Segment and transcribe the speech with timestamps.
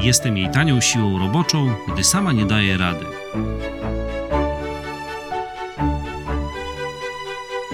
[0.00, 3.04] Jestem jej tanią siłą roboczą, gdy sama nie daje rady.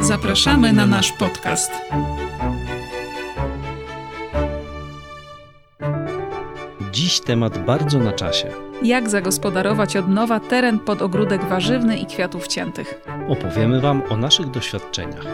[0.00, 1.72] Zapraszamy na nasz podcast.
[6.92, 8.50] Dziś temat bardzo na czasie.
[8.82, 13.00] Jak zagospodarować od nowa teren pod ogródek warzywny i kwiatów ciętych?
[13.28, 15.26] Opowiemy Wam o naszych doświadczeniach.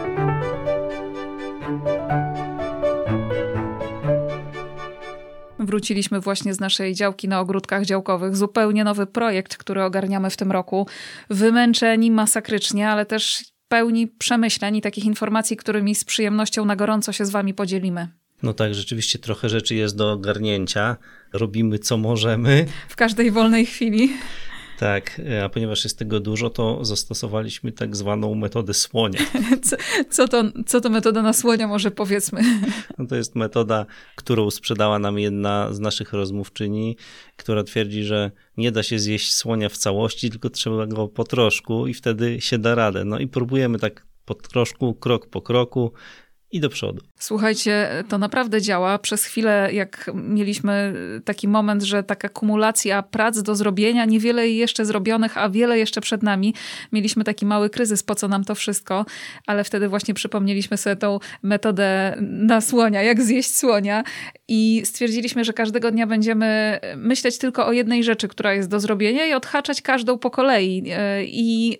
[5.67, 8.35] Wróciliśmy właśnie z naszej działki na ogródkach działkowych.
[8.35, 10.87] Zupełnie nowy projekt, który ogarniamy w tym roku.
[11.29, 17.25] Wymęczeni masakrycznie, ale też pełni przemyśleń i takich informacji, którymi z przyjemnością na gorąco się
[17.25, 18.07] z Wami podzielimy.
[18.43, 20.97] No tak, rzeczywiście trochę rzeczy jest do ogarnięcia.
[21.33, 22.65] Robimy co możemy.
[22.89, 24.09] W każdej wolnej chwili.
[24.79, 29.19] Tak, a ponieważ jest tego dużo, to zastosowaliśmy tak zwaną metodę słonia.
[29.69, 29.75] Co,
[30.09, 32.41] co, to, co to metoda na słonia, może powiedzmy?
[32.97, 36.97] No to jest metoda, którą sprzedała nam jedna z naszych rozmówczyni,
[37.37, 41.87] która twierdzi, że nie da się zjeść słonia w całości, tylko trzeba go po troszku
[41.87, 43.05] i wtedy się da radę.
[43.05, 45.91] No i próbujemy tak po troszku, krok po kroku
[46.51, 47.01] i do przodu.
[47.19, 48.99] Słuchajcie, to naprawdę działa.
[48.99, 50.93] Przez chwilę, jak mieliśmy
[51.25, 56.23] taki moment, że taka kumulacja prac do zrobienia, niewiele jeszcze zrobionych, a wiele jeszcze przed
[56.23, 56.53] nami,
[56.91, 59.05] mieliśmy taki mały kryzys, po co nam to wszystko,
[59.47, 64.03] ale wtedy właśnie przypomnieliśmy sobie tą metodę na słonia, jak zjeść słonia
[64.47, 69.25] i stwierdziliśmy, że każdego dnia będziemy myśleć tylko o jednej rzeczy, która jest do zrobienia
[69.25, 70.83] i odhaczać każdą po kolei.
[71.23, 71.77] I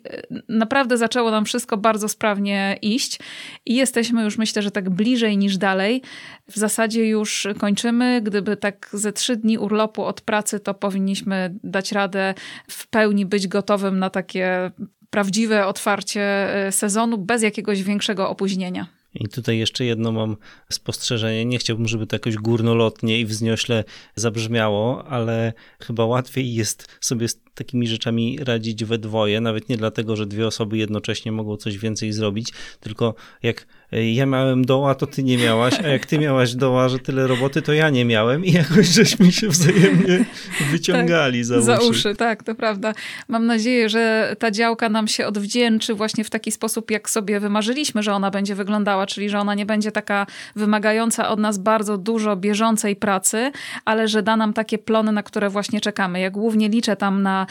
[0.49, 3.19] naprawdę zaczęło nam wszystko bardzo sprawnie iść
[3.65, 6.01] i jesteśmy już, myślę, że tak bliżej niż dalej.
[6.51, 8.21] W zasadzie już kończymy.
[8.21, 12.33] Gdyby tak ze trzy dni urlopu od pracy, to powinniśmy dać radę
[12.67, 14.71] w pełni być gotowym na takie
[15.09, 18.87] prawdziwe otwarcie sezonu bez jakiegoś większego opóźnienia.
[19.13, 20.37] I tutaj jeszcze jedno mam
[20.71, 21.45] spostrzeżenie.
[21.45, 23.83] Nie chciałbym, żeby to jakoś górnolotnie i wzniośle
[24.15, 25.53] zabrzmiało, ale
[25.83, 30.77] chyba łatwiej jest sobie takimi rzeczami radzić we dwoje, nawet nie dlatego, że dwie osoby
[30.77, 35.87] jednocześnie mogą coś więcej zrobić, tylko jak ja miałem doła, to ty nie miałaś, a
[35.87, 39.47] jak ty miałaś doła, że tyle roboty, to ja nie miałem i jakoś żeśmy się
[39.47, 40.25] wzajemnie
[40.71, 41.65] wyciągali tak, za, uszy.
[41.65, 42.15] za uszy.
[42.15, 42.93] Tak, to prawda.
[43.27, 48.03] Mam nadzieję, że ta działka nam się odwdzięczy właśnie w taki sposób, jak sobie wymarzyliśmy,
[48.03, 50.25] że ona będzie wyglądała, czyli że ona nie będzie taka
[50.55, 53.51] wymagająca od nas bardzo dużo bieżącej pracy,
[53.85, 56.19] ale że da nam takie plony, na które właśnie czekamy.
[56.19, 57.46] Ja głównie liczę tam na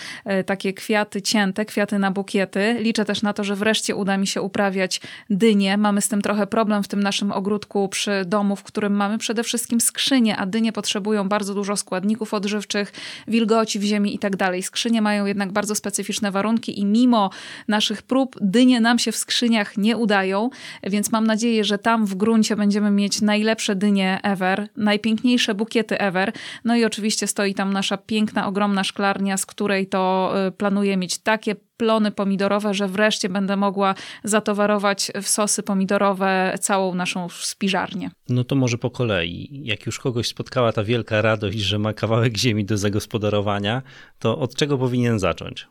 [0.47, 2.77] takie kwiaty cięte, kwiaty na bukiety.
[2.81, 5.77] Liczę też na to, że wreszcie uda mi się uprawiać dynie.
[5.77, 9.43] Mamy z tym trochę problem w tym naszym ogródku przy domu, w którym mamy przede
[9.43, 12.93] wszystkim skrzynie, a dynie potrzebują bardzo dużo składników odżywczych,
[13.29, 14.62] wilgoci w ziemi i tak dalej.
[14.62, 17.31] Skrzynie mają jednak bardzo specyficzne warunki i mimo
[17.69, 20.51] naszych prób dynie nam się w skrzyniach nie udają,
[20.83, 26.33] więc mam nadzieję, że tam w gruncie będziemy mieć najlepsze dynie ever, najpiękniejsze bukiety ever.
[26.65, 31.57] No i oczywiście stoi tam nasza piękna, ogromna szklarnia, z której to planuję mieć takie
[31.77, 38.11] plony pomidorowe, że wreszcie będę mogła zatowarować w sosy pomidorowe całą naszą spiżarnię.
[38.29, 39.61] No to może po kolei.
[39.65, 43.83] Jak już kogoś spotkała ta wielka radość, że ma kawałek ziemi do zagospodarowania,
[44.19, 45.67] to od czego powinien zacząć?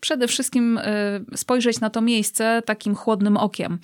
[0.00, 0.80] Przede wszystkim
[1.34, 3.78] spojrzeć na to miejsce takim chłodnym okiem,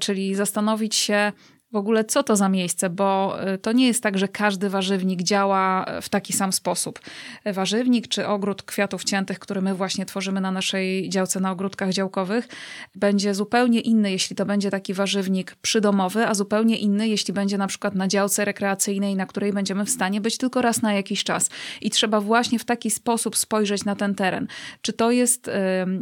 [0.00, 1.32] czyli zastanowić się,
[1.72, 5.86] w ogóle co to za miejsce, bo to nie jest tak, że każdy warzywnik działa
[6.02, 7.00] w taki sam sposób.
[7.46, 12.48] Warzywnik czy ogród kwiatów ciętych, który my właśnie tworzymy na naszej działce na ogródkach działkowych,
[12.94, 17.66] będzie zupełnie inny, jeśli to będzie taki warzywnik przydomowy, a zupełnie inny, jeśli będzie na
[17.66, 21.50] przykład na działce rekreacyjnej, na której będziemy w stanie być tylko raz na jakiś czas.
[21.80, 24.46] I trzeba właśnie w taki sposób spojrzeć na ten teren.
[24.82, 25.50] Czy to jest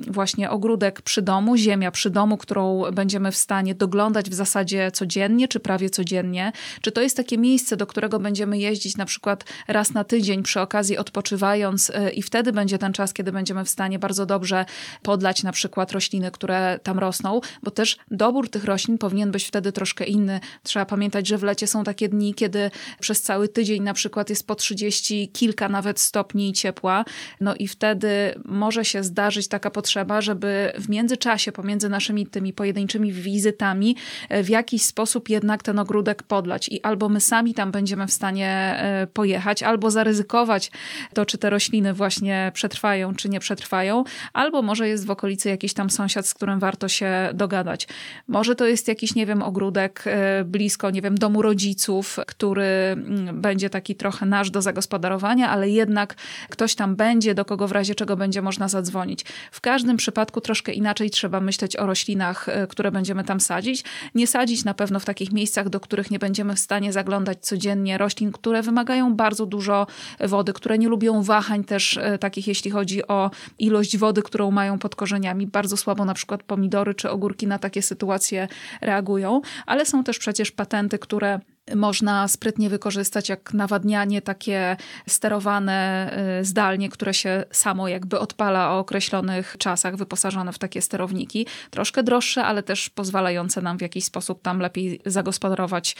[0.06, 5.48] właśnie ogródek przy domu, ziemia przy domu, którą będziemy w stanie doglądać w zasadzie codziennie,
[5.56, 6.52] czy prawie codziennie?
[6.80, 10.60] Czy to jest takie miejsce, do którego będziemy jeździć na przykład raz na tydzień przy
[10.60, 14.64] okazji odpoczywając i wtedy będzie ten czas, kiedy będziemy w stanie bardzo dobrze
[15.02, 19.72] podlać na przykład rośliny, które tam rosną, bo też dobór tych roślin powinien być wtedy
[19.72, 20.40] troszkę inny.
[20.62, 22.70] Trzeba pamiętać, że w lecie są takie dni, kiedy
[23.00, 27.04] przez cały tydzień na przykład jest po 30 kilka nawet stopni ciepła,
[27.40, 28.08] no i wtedy
[28.44, 33.96] może się zdarzyć taka potrzeba, żeby w międzyczasie pomiędzy naszymi tymi pojedynczymi wizytami
[34.30, 38.12] w jakiś sposób jednak jednak ten ogródek podlać i albo my sami tam będziemy w
[38.12, 40.70] stanie e, pojechać, albo zaryzykować
[41.14, 45.74] to, czy te rośliny właśnie przetrwają, czy nie przetrwają, albo może jest w okolicy jakiś
[45.74, 47.88] tam sąsiad, z którym warto się dogadać.
[48.28, 53.40] Może to jest jakiś, nie wiem, ogródek e, blisko, nie wiem, domu rodziców, który mm,
[53.40, 56.14] będzie taki trochę nasz do zagospodarowania, ale jednak
[56.48, 59.24] ktoś tam będzie, do kogo w razie czego będzie można zadzwonić.
[59.50, 63.84] W każdym przypadku troszkę inaczej trzeba myśleć o roślinach, e, które będziemy tam sadzić.
[64.14, 67.98] Nie sadzić na pewno w takich miejscach, do których nie będziemy w stanie zaglądać codziennie
[67.98, 69.86] roślin, które wymagają bardzo dużo
[70.20, 74.78] wody, które nie lubią wahań też e, takich, jeśli chodzi o ilość wody, którą mają
[74.78, 75.46] pod korzeniami.
[75.46, 78.48] Bardzo słabo na przykład pomidory czy ogórki na takie sytuacje
[78.80, 81.40] reagują, ale są też przecież patenty, które
[81.74, 84.76] można sprytnie wykorzystać jak nawadnianie takie
[85.08, 86.10] sterowane
[86.40, 91.46] y, zdalnie, które się samo jakby odpala o określonych czasach, wyposażone w takie sterowniki.
[91.70, 95.96] Troszkę droższe, ale też pozwalające nam w jakiś sposób tam lepiej zagospodarować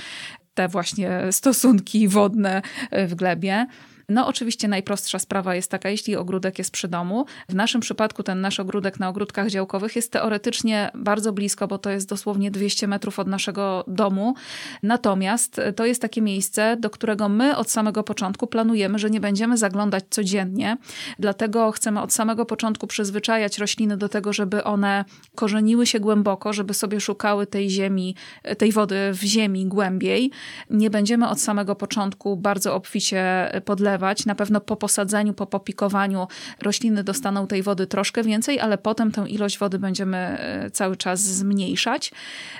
[0.55, 2.63] te właśnie stosunki wodne
[2.93, 3.67] y, w glebie.
[4.09, 7.27] No oczywiście najprostsza sprawa jest taka, jeśli ogródek jest przy domu.
[7.49, 11.91] W naszym przypadku ten nasz ogródek na ogródkach działkowych jest teoretycznie bardzo blisko, bo to
[11.91, 14.35] jest dosłownie 200 metrów od naszego domu.
[14.83, 19.57] Natomiast to jest takie miejsce, do którego my od samego początku planujemy, że nie będziemy
[19.57, 20.77] zaglądać codziennie.
[21.19, 25.05] Dlatego chcemy od samego początku przyzwyczajać rośliny do tego, żeby one
[25.35, 28.15] korzeniły się głęboko, żeby sobie szukały tej ziemi,
[28.59, 30.31] tej wody w ziemi głębiej.
[30.71, 33.96] Nie będziemy od samego początku bardzo obficie podlewać
[34.27, 36.27] na pewno po posadzeniu, po popikowaniu
[36.63, 41.21] rośliny dostaną tej wody troszkę więcej, ale potem tę ilość wody będziemy e, cały czas
[41.21, 42.13] zmniejszać.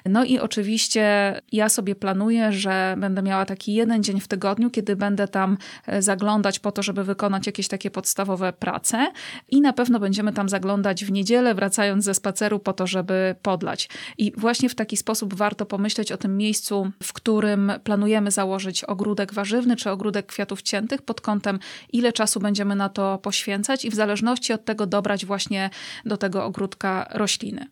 [0.05, 4.97] No i oczywiście ja sobie planuję, że będę miała taki jeden dzień w tygodniu, kiedy
[4.97, 9.13] będę tam e, zaglądać po to, żeby wykonać jakieś takie podstawowe prace
[9.49, 13.89] i na pewno będziemy tam zaglądać w niedzielę, wracając ze spaceru po to, żeby podlać.
[14.19, 19.35] I właśnie w taki sposób warto pomyśleć o tym miejscu, w którym planujemy założyć ogródek
[19.35, 21.59] warzywny czy ogródek kwiatów ciętych pod kątem,
[21.93, 25.71] ile czasu będziemy na to poświęcać i w zależności od tego dobrać właśnie
[26.05, 27.67] do tego ogródka rośliny.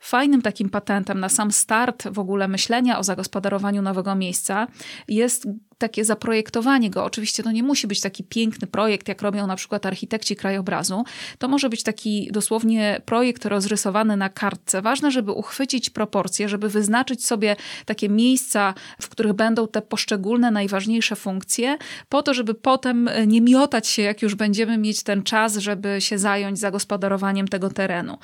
[0.00, 4.66] Fajnym takim patentem na sam start w ogóle myślenia o zagospodarowaniu nowego miejsca
[5.08, 5.48] jest
[5.78, 7.04] takie zaprojektowanie go.
[7.04, 11.04] Oczywiście to nie musi być taki piękny projekt, jak robią na przykład architekci krajobrazu.
[11.38, 14.82] To może być taki dosłownie projekt rozrysowany na kartce.
[14.82, 21.16] Ważne, żeby uchwycić proporcje, żeby wyznaczyć sobie takie miejsca, w których będą te poszczególne, najważniejsze
[21.16, 21.78] funkcje,
[22.08, 26.18] po to, żeby potem nie miotać się, jak już będziemy mieć ten czas, żeby się
[26.18, 28.18] zająć zagospodarowaniem tego terenu.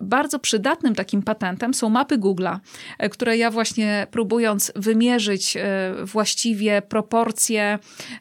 [0.00, 2.58] Bardzo przydatnym takim patentem są mapy Google'a,
[3.10, 6.82] które ja właśnie próbując wymierzyć e, właściwie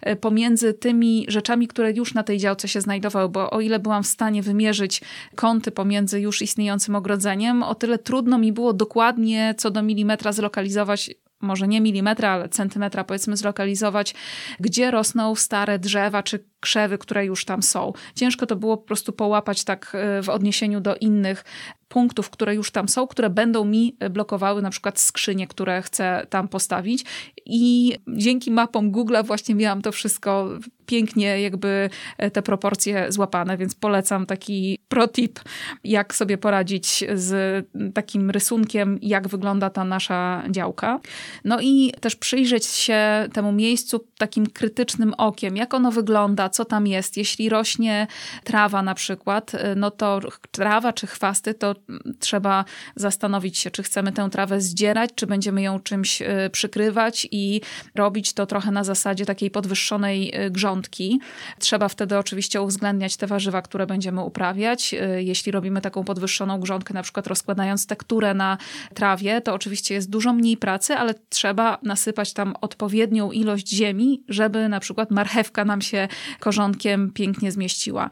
[0.01, 4.03] e, pomiędzy tymi rzeczami, które już na tej działce się znajdowały, bo o ile byłam
[4.03, 5.01] w stanie wymierzyć
[5.35, 11.11] kąty pomiędzy już istniejącym ogrodzeniem, o tyle trudno mi było dokładnie co do milimetra zlokalizować
[11.41, 14.15] może nie milimetra, ale centymetra powiedzmy zlokalizować,
[14.59, 17.93] gdzie rosną stare drzewa czy krzewy, które już tam są.
[18.15, 21.43] Ciężko to było po prostu połapać tak e, w odniesieniu do innych
[21.89, 26.47] punktów, które już tam są, które będą mi blokowały na przykład skrzynie, które chcę tam
[26.47, 27.05] postawić.
[27.45, 30.49] I dzięki mapom Google właśnie miałam to wszystko
[30.89, 35.39] pięknie, jakby e, te proporcje złapane, więc polecam taki protip,
[35.83, 40.99] jak sobie poradzić z takim rysunkiem, jak wygląda ta nasza działka.
[41.45, 46.87] No i też przyjrzeć się temu miejscu takim krytycznym okiem, jak ono wygląda, co tam
[46.87, 47.17] jest.
[47.17, 48.07] Jeśli rośnie
[48.43, 50.19] trawa na przykład, e, no to
[50.51, 51.75] trawa czy chwasty, to
[52.19, 52.65] trzeba
[52.95, 57.61] zastanowić się, czy chcemy tę trawę zdzierać, czy będziemy ją czymś e, przykrywać i
[57.95, 61.19] robić to trochę na zasadzie takiej podwyższonej e, grządki.
[61.59, 64.93] Trzeba wtedy oczywiście uwzględniać te warzywa, które będziemy uprawiać.
[64.93, 68.57] E, jeśli robimy taką podwyższoną grządkę, na przykład rozkładając tekturę na
[68.93, 74.69] trawie, to oczywiście jest dużo mniej pracy, ale trzeba nasypać tam odpowiednią ilość ziemi, żeby
[74.69, 76.07] na przykład marchewka nam się
[76.39, 78.09] korzonkiem pięknie zmieściła.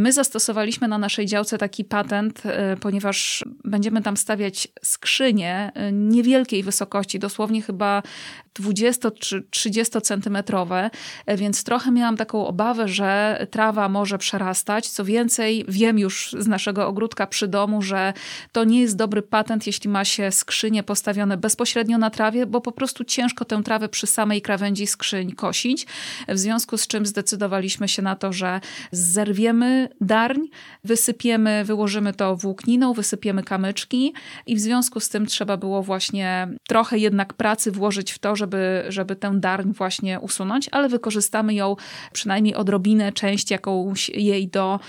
[0.00, 2.42] My zastosowaliśmy na naszej działce taki patent,
[2.80, 8.02] ponieważ ponieważ będziemy tam stawiać skrzynie y, niewielkiej wysokości, dosłownie chyba
[8.60, 10.90] 20 czy 30 centymetrowe,
[11.26, 14.88] e, więc trochę miałam taką obawę, że trawa może przerastać.
[14.88, 18.12] Co więcej, wiem już z naszego ogródka przy domu, że
[18.52, 22.72] to nie jest dobry patent, jeśli ma się skrzynie postawione bezpośrednio na trawie, bo po
[22.72, 25.86] prostu ciężko tę trawę przy samej krawędzi skrzyń kosić.
[26.28, 28.60] W związku z czym zdecydowaliśmy się na to, że
[28.92, 30.40] zerwiemy darń,
[30.84, 34.14] wysypiemy, wyłożymy to włókniną, wysypiemy kamyczki
[34.46, 38.47] i w związku z tym trzeba było właśnie trochę jednak pracy włożyć w to, żeby,
[38.88, 41.76] żeby tę darń właśnie usunąć, ale wykorzystamy ją
[42.12, 44.80] przynajmniej odrobinę, część jakąś jej do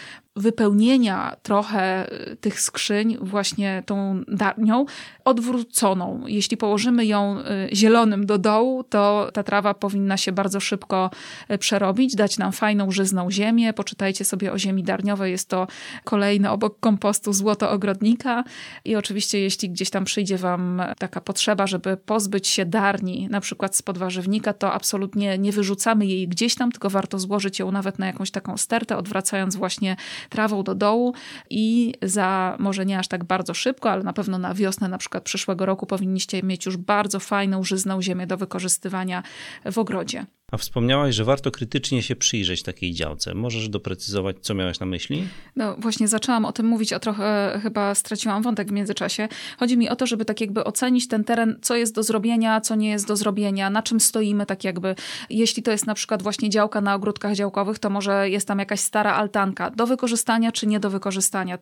[0.41, 4.85] wypełnienia trochę y, tych skrzyń właśnie tą darnią
[5.25, 6.23] odwróconą.
[6.27, 11.09] Jeśli położymy ją y, zielonym do dołu, to ta trawa powinna się bardzo szybko
[11.51, 13.73] y, przerobić, dać nam fajną, żyzną ziemię.
[13.73, 15.67] Poczytajcie sobie o ziemi darniowej, jest to
[16.03, 18.43] kolejny obok kompostu złoto ogrodnika.
[18.85, 23.75] I oczywiście, jeśli gdzieś tam przyjdzie Wam taka potrzeba, żeby pozbyć się darni, na przykład
[23.75, 28.07] z podwarzywnika, to absolutnie nie wyrzucamy jej gdzieś tam, tylko warto złożyć ją nawet na
[28.07, 29.95] jakąś taką stertę, odwracając właśnie
[30.29, 31.13] trawą do dołu
[31.49, 35.23] i za może nie aż tak bardzo szybko, ale na pewno na wiosnę na przykład
[35.23, 39.23] przyszłego roku powinniście mieć już bardzo fajną, żyzną ziemię do wykorzystywania
[39.71, 40.25] w ogrodzie.
[40.51, 43.33] A wspomniałaś, że warto krytycznie się przyjrzeć takiej działce.
[43.33, 45.27] Możesz doprecyzować, co miałaś na myśli?
[45.55, 49.27] No właśnie zaczęłam o tym mówić, a trochę chyba straciłam wątek w międzyczasie.
[49.57, 52.75] Chodzi mi o to, żeby tak jakby ocenić ten teren, co jest do zrobienia, co
[52.75, 54.95] nie jest do zrobienia, na czym stoimy, tak jakby.
[55.29, 58.79] Jeśli to jest na przykład właśnie działka na ogródkach działkowych, to może jest tam jakaś
[58.79, 59.71] stara altanka.
[59.71, 61.57] Do wykorzystania czy nie do wykorzystania.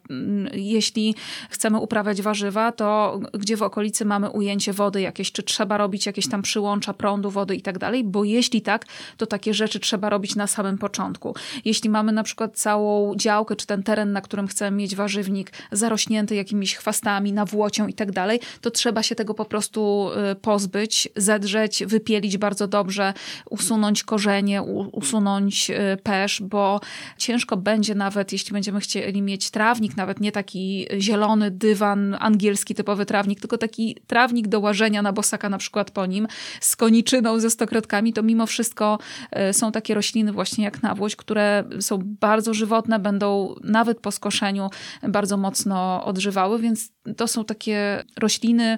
[0.53, 1.15] Jeśli
[1.49, 6.29] chcemy uprawiać warzywa, to gdzie w okolicy mamy ujęcie wody jakieś, czy trzeba robić jakieś
[6.29, 8.85] tam przyłącza prądu, wody i tak dalej, bo jeśli tak, tak,
[9.17, 11.35] to takie rzeczy trzeba robić na samym początku.
[11.65, 16.35] Jeśli mamy na przykład całą działkę, czy ten teren, na którym chcemy mieć warzywnik zarośnięty
[16.35, 21.85] jakimiś chwastami, nawłocią i tak dalej, to trzeba się tego po prostu y, pozbyć, zedrzeć,
[21.85, 23.13] wypielić bardzo dobrze,
[23.49, 26.79] usunąć korzenie, usunąć y, pesz, bo
[27.17, 33.05] ciężko będzie nawet, jeśli będziemy chcieli mieć trawnik, nawet nie taki zielony dywan, angielski typowy
[33.05, 36.27] trawnik, tylko taki trawnik do łażenia na bosaka na przykład po nim,
[36.61, 38.99] z koniczyną, ze stokrotkami, to mimo wszystko wszystko
[39.31, 44.69] e, są takie rośliny właśnie jak nawłość, które są bardzo żywotne, będą nawet po skoszeniu
[45.07, 48.77] bardzo mocno odżywały, więc to są takie rośliny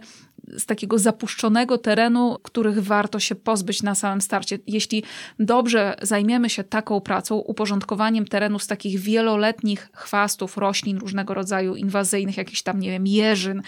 [0.57, 4.59] z takiego zapuszczonego terenu, których warto się pozbyć na samym starcie.
[4.67, 5.03] Jeśli
[5.39, 12.37] dobrze zajmiemy się taką pracą, uporządkowaniem terenu z takich wieloletnich chwastów, roślin różnego rodzaju inwazyjnych,
[12.37, 13.61] jakichś tam, nie wiem, jeżyn,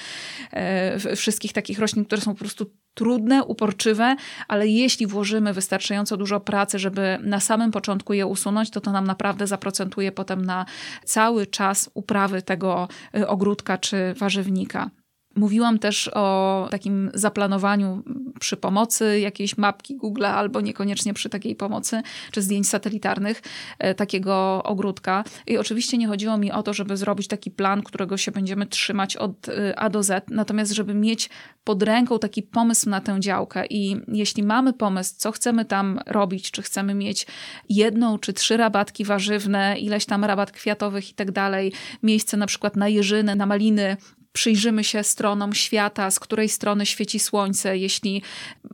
[0.51, 4.15] e, wszystkich takich roślin, które są po prostu trudne, uporczywe,
[4.47, 9.07] ale jeśli włożymy wystarczająco dużo pracy, żeby na samym początku je usunąć, to to nam
[9.07, 10.65] naprawdę zaprocentuje potem na
[11.05, 14.89] cały czas uprawy tego y, ogródka czy warzywnika.
[15.35, 18.03] Mówiłam też o takim zaplanowaniu
[18.39, 23.41] przy pomocy jakiejś mapki Google, albo niekoniecznie przy takiej pomocy, czy zdjęć satelitarnych
[23.79, 25.23] e, takiego ogródka.
[25.47, 29.17] I oczywiście nie chodziło mi o to, żeby zrobić taki plan, którego się będziemy trzymać
[29.17, 31.29] od e, A do Z, natomiast żeby mieć
[31.63, 33.65] pod ręką taki pomysł na tę działkę.
[33.65, 37.27] I jeśli mamy pomysł, co chcemy tam robić, czy chcemy mieć
[37.69, 41.73] jedną czy trzy rabatki warzywne, ileś tam rabat kwiatowych i tak dalej,
[42.03, 43.97] miejsce na przykład na jeżyny, na maliny,
[44.33, 47.77] przyjrzymy się stronom świata, z której strony świeci słońce.
[47.77, 48.21] Jeśli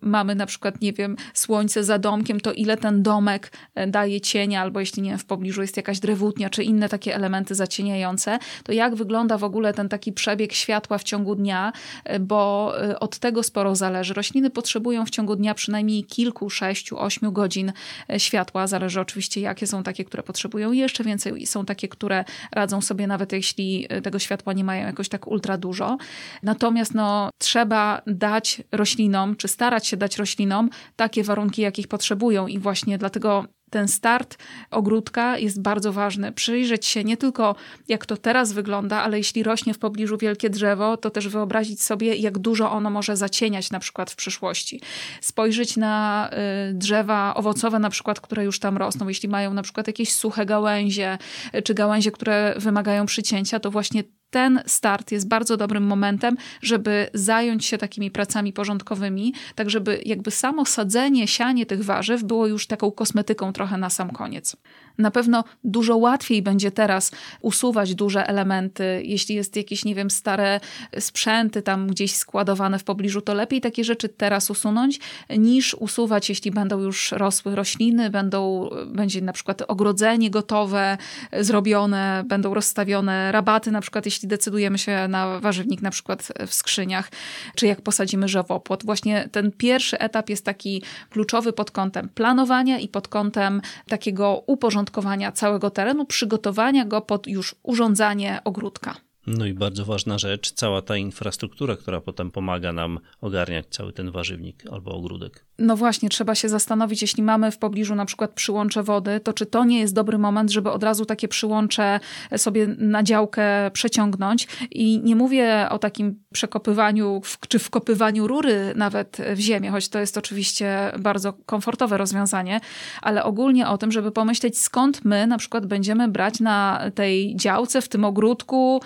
[0.02, 4.62] mamy na przykład, nie wiem, słońce za domkiem, to ile ten domek e, daje cienia,
[4.62, 8.72] albo jeśli nie wiem, w pobliżu jest jakaś drewutnia, czy inne takie elementy zacieniające, to
[8.72, 11.74] jak wygląda w ogóle ten taki przebieg światła w ciągu dnia,
[12.04, 14.14] e, bo e, od tego sporo zależy.
[14.14, 17.74] Rośliny potrzebują w ciągu dnia przynajmniej kilku, sześciu, ośmiu godzin
[18.18, 18.68] światła.
[18.68, 21.46] Zależy oczywiście, jakie są takie, które potrzebują jeszcze więcej.
[21.46, 25.98] Są takie, które radzą sobie nawet jeśli tego światła nie mają jakoś tak ultra dużo.
[26.44, 32.60] Natomiast no, trzeba dać roślinom, czy starać się dać roślinom takie warunki, jakich potrzebują i
[32.60, 34.38] właśnie dlatego ten start
[34.72, 36.32] ogródka jest bardzo ważny.
[36.32, 37.56] Przyjrzeć się nie tylko
[37.88, 42.16] jak to teraz wygląda, ale jeśli rośnie w pobliżu wielkie drzewo, to też wyobrazić sobie,
[42.16, 44.82] jak dużo ono może zacieniać na przykład w przyszłości.
[45.22, 46.30] Spojrzeć na
[46.70, 49.08] y, drzewa owocowe na przykład, które już tam rosną.
[49.08, 51.18] Jeśli mają na przykład jakieś suche gałęzie,
[51.56, 57.07] y, czy gałęzie, które wymagają przycięcia, to właśnie ten start jest bardzo dobrym momentem, żeby
[57.13, 62.67] zająć się takimi pracami porządkowymi, tak żeby jakby samo sadzenie, sianie tych warzyw było już
[62.67, 64.57] taką kosmetyką trochę na sam koniec.
[64.98, 69.01] Na pewno dużo łatwiej będzie teraz usuwać duże elementy.
[69.03, 70.60] Jeśli jest jakieś, nie wiem, stare
[71.00, 75.00] sprzęty tam gdzieś składowane w pobliżu, to lepiej takie rzeczy teraz usunąć,
[75.38, 80.98] niż usuwać, jeśli będą już rosły rośliny, będą, będzie na przykład ogrodzenie gotowe,
[81.39, 87.12] zrobione, będą rozstawione rabaty, na przykład jeśli decydujemy się na warzywnik na przykład w skrzyniach,
[87.56, 88.86] czy jak posadzimy żywopłot.
[88.86, 95.32] Właśnie ten pierwszy etap jest taki kluczowy pod kątem planowania i pod kątem takiego uporządkowania
[95.32, 98.96] całego terenu, przygotowania go pod już urządzanie ogródka.
[99.28, 104.12] No i bardzo ważna rzecz, cała ta infrastruktura, która potem pomaga nam ogarniać cały ten
[104.12, 105.47] warzywnik albo ogródek.
[105.60, 109.46] No właśnie, trzeba się zastanowić, jeśli mamy w pobliżu na przykład przyłącze wody, to czy
[109.46, 112.00] to nie jest dobry moment, żeby od razu takie przyłącze
[112.38, 114.48] sobie na działkę przeciągnąć.
[114.72, 120.18] I nie mówię o takim przekopywaniu czy wkopywaniu rury nawet w ziemię, choć to jest
[120.18, 122.60] oczywiście bardzo komfortowe rozwiązanie,
[123.02, 127.82] ale ogólnie o tym, żeby pomyśleć, skąd my na przykład będziemy brać na tej działce,
[127.82, 128.82] w tym ogródku,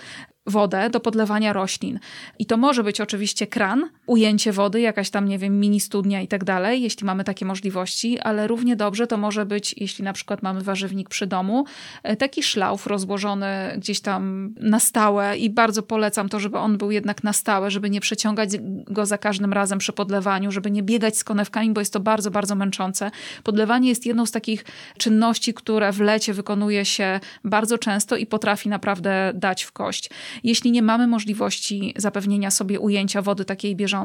[0.46, 2.00] wodę do podlewania roślin.
[2.40, 6.28] I to może być oczywiście kran, ujęcie wody, jakaś tam, nie wiem, mini studnia i
[6.28, 10.44] tak dalej, jeśli mamy takie możliwości, ale równie dobrze to może być, jeśli na przykład
[10.44, 11.66] mamy warzywnik przy domu,
[12.04, 16.92] e, taki szlauf rozłożony gdzieś tam na stałe i bardzo polecam to, żeby on był
[16.92, 18.50] jednak na stałe, żeby nie przeciągać
[18.88, 22.32] go za każdym razem przy podlewaniu, żeby nie biegać z konewkami, bo jest to bardzo,
[22.32, 23.12] bardzo męczące.
[23.44, 24.66] Podlewanie jest jedną z takich
[24.98, 30.10] czynności, które w lecie wykonuje się bardzo często i potrafi naprawdę dać w kość.
[30.44, 34.01] Jeśli nie mamy możliwości zapewnienia sobie ujęcia wody takiej bieżącej,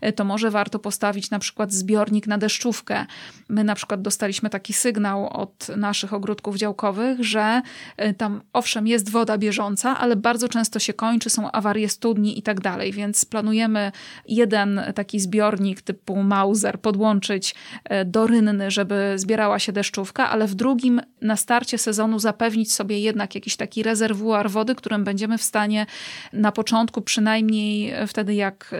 [0.00, 3.06] e, to może warto postawić na przykład zbiornik na deszczówkę.
[3.48, 7.62] My na przykład dostaliśmy taki sygnał od naszych ogródków działkowych, że
[7.96, 12.42] e, tam owszem jest woda bieżąca, ale bardzo często się kończy, są awarie studni i
[12.42, 13.92] tak dalej, więc planujemy
[14.28, 17.54] jeden taki zbiornik typu Mauser podłączyć
[17.84, 23.00] e, do rynny, żeby zbierała się deszczówka, ale w drugim na starcie sezonu zapewnić sobie
[23.00, 25.86] jednak jakiś taki rezerwuar wody, którym będziemy w stanie
[26.32, 28.74] na początku, przynajmniej wtedy jak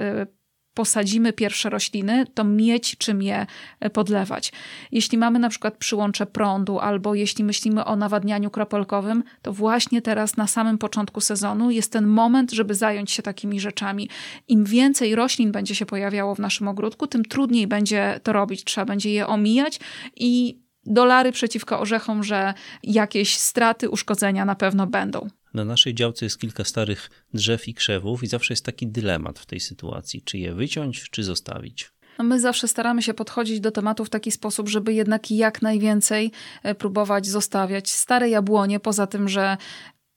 [0.76, 3.47] posadzimy pierwsze rośliny, to mieć czym je
[3.80, 4.52] e, podlewać.
[4.92, 10.37] Jeśli mamy na przykład przyłącze prądu, albo jeśli myślimy o nawadnianiu kropelkowym, to właśnie teraz
[10.37, 14.09] na samym początku sezonu jest ten moment, żeby zająć się takimi rzeczami.
[14.49, 18.64] Im więcej roślin będzie się pojawiało w naszym ogródku, tym trudniej będzie to robić.
[18.64, 19.80] Trzeba będzie je omijać
[20.16, 25.28] i dolary przeciwko orzechom, że jakieś straty, uszkodzenia na pewno będą.
[25.56, 29.46] Na naszej działce jest kilka starych drzew i krzewów, i zawsze jest taki dylemat w
[29.46, 31.90] tej sytuacji: czy je wyciąć, czy zostawić.
[32.18, 36.32] No my zawsze staramy się podchodzić do tematu w taki sposób, żeby jednak jak najwięcej
[36.62, 37.90] e, próbować zostawiać.
[37.90, 39.56] Stare jabłonie, poza tym, że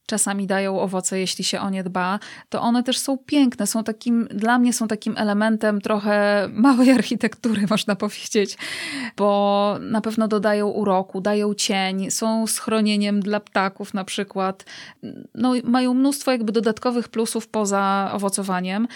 [0.09, 3.67] czasami dają owoce, jeśli się o nie dba, to one też są piękne.
[3.67, 8.57] Są takim, dla mnie są takim elementem trochę małej architektury, można powiedzieć,
[9.17, 14.65] bo na pewno dodają uroku, dają cień, są schronieniem dla ptaków na przykład.
[15.35, 18.87] No, mają mnóstwo jakby dodatkowych plusów poza owocowaniem.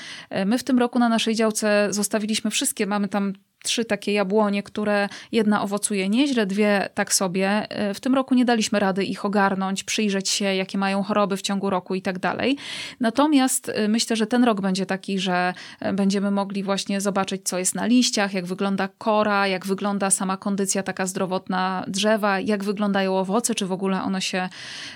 [0.45, 5.09] My w tym roku na naszej działce zostawiliśmy wszystkie, mamy tam trzy takie jabłonie, które
[5.31, 7.67] jedna owocuje nieźle, dwie tak sobie.
[7.93, 11.69] W tym roku nie daliśmy rady ich ogarnąć, przyjrzeć się, jakie mają choroby w ciągu
[11.69, 12.57] roku i tak dalej.
[12.99, 15.53] Natomiast y, myślę, że ten rok będzie taki, że
[15.85, 20.37] y, będziemy mogli właśnie zobaczyć, co jest na liściach, jak wygląda kora, jak wygląda sama
[20.37, 24.49] kondycja taka zdrowotna drzewa, jak wyglądają owoce, czy w ogóle one się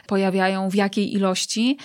[0.08, 1.78] pojawiają, w jakiej ilości,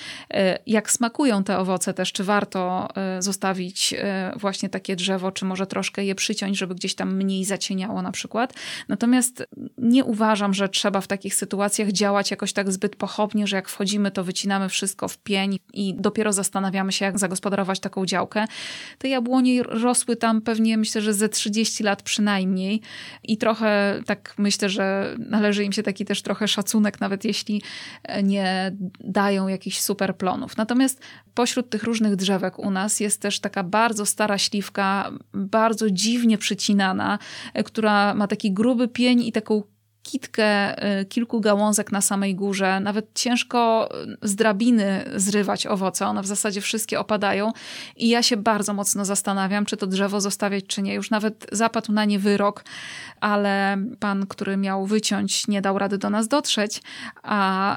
[0.66, 3.94] jak smakują te owoce też, czy warto zostawić
[4.36, 8.12] właśnie takie drzewo, czy może troszkę je przyciąć, żeby żeby gdzieś tam mniej zacieniało na
[8.12, 8.54] przykład.
[8.88, 9.46] Natomiast
[9.78, 14.10] nie uważam, że trzeba w takich sytuacjach działać jakoś tak zbyt pochopnie, że jak wchodzimy,
[14.10, 18.44] to wycinamy wszystko w pień i dopiero zastanawiamy się, jak zagospodarować taką działkę.
[18.98, 22.80] Te jabłonie rosły tam pewnie, myślę, że ze 30 lat przynajmniej
[23.22, 27.62] i trochę tak myślę, że należy im się taki też trochę szacunek, nawet jeśli
[28.22, 30.56] nie dają jakichś super plonów.
[30.56, 31.00] Natomiast
[31.34, 36.61] pośród tych różnych drzewek u nas jest też taka bardzo stara śliwka, bardzo dziwnie przycinana,
[36.70, 39.62] e, która ma taki gruby pień i taką
[40.02, 42.80] kitkę y, kilku gałązek na samej górze.
[42.80, 43.88] Nawet ciężko
[44.22, 46.06] z drabiny zrywać owoce.
[46.06, 47.52] One w zasadzie wszystkie opadają.
[47.96, 50.94] I ja się bardzo mocno zastanawiam, czy to drzewo zostawiać, czy nie.
[50.94, 52.64] Już nawet zapadł na nie wyrok,
[53.20, 56.82] ale pan, który miał wyciąć, nie dał rady do nas dotrzeć,
[57.22, 57.76] a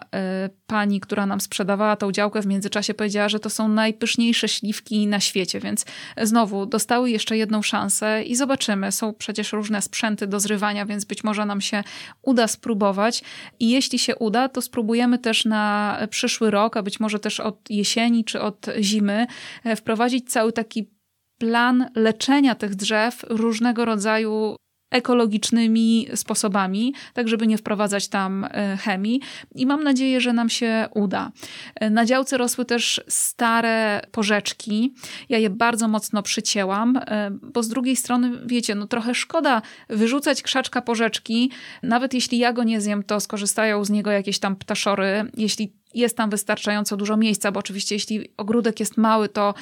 [0.67, 5.19] pani, która nam sprzedawała tą działkę w międzyczasie powiedziała, że to są najpyszniejsze śliwki na
[5.19, 5.85] świecie, więc
[6.21, 8.91] znowu dostały jeszcze jedną szansę i zobaczymy.
[8.91, 11.83] Są przecież różne sprzęty do zrywania, więc być może nam się
[12.21, 13.23] uda spróbować
[13.59, 17.69] i jeśli się uda, to spróbujemy też na przyszły rok, a być może też od
[17.69, 19.27] jesieni czy od zimy
[19.63, 20.95] e, wprowadzić cały taki
[21.37, 24.55] plan leczenia tych drzew różnego rodzaju
[24.95, 29.21] ekologicznymi sposobami, tak żeby nie wprowadzać tam e, chemii
[29.55, 31.31] i mam nadzieję, że nam się uda.
[31.75, 34.93] E, na działce rosły też stare porzeczki.
[35.29, 40.41] Ja je bardzo mocno przycięłam, e, bo z drugiej strony, wiecie, no trochę szkoda wyrzucać
[40.41, 41.51] krzaczka porzeczki.
[41.83, 45.31] Nawet jeśli ja go nie zjem, to skorzystają z niego jakieś tam ptaszory.
[45.37, 49.53] Jeśli jest tam wystarczająco dużo miejsca, bo oczywiście jeśli ogródek jest mały, to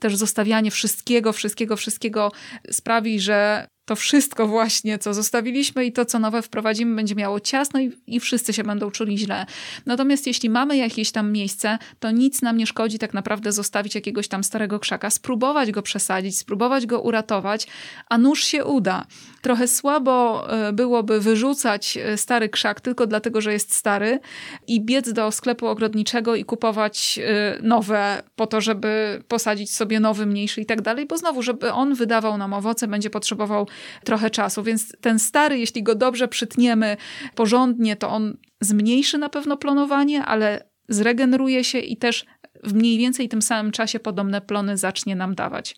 [0.00, 2.32] też zostawianie wszystkiego, wszystkiego, wszystkiego
[2.70, 7.80] sprawi, że to wszystko właśnie, co zostawiliśmy i to, co nowe wprowadzimy, będzie miało ciasno
[7.80, 9.46] i, i wszyscy się będą czuli źle.
[9.86, 14.28] Natomiast jeśli mamy jakieś tam miejsce, to nic nam nie szkodzi tak naprawdę zostawić jakiegoś
[14.28, 17.66] tam starego krzaka, spróbować go przesadzić, spróbować go uratować,
[18.08, 19.06] a nuż się uda.
[19.42, 24.20] Trochę słabo e, byłoby wyrzucać e, stary krzak tylko dlatego, że jest stary
[24.66, 30.26] i biec do sklepu ogrodniczego i kupować e, nowe po to, żeby posadzić sobie nowy,
[30.26, 33.68] mniejszy i tak dalej, bo znowu, żeby on wydawał nam owoce, będzie potrzebował
[34.04, 34.62] trochę czasu.
[34.62, 36.96] Więc ten stary, jeśli go dobrze przytniemy
[37.34, 42.26] porządnie, to on zmniejszy na pewno plonowanie, ale zregeneruje się i też
[42.64, 45.76] w mniej więcej tym samym czasie podobne plony zacznie nam dawać.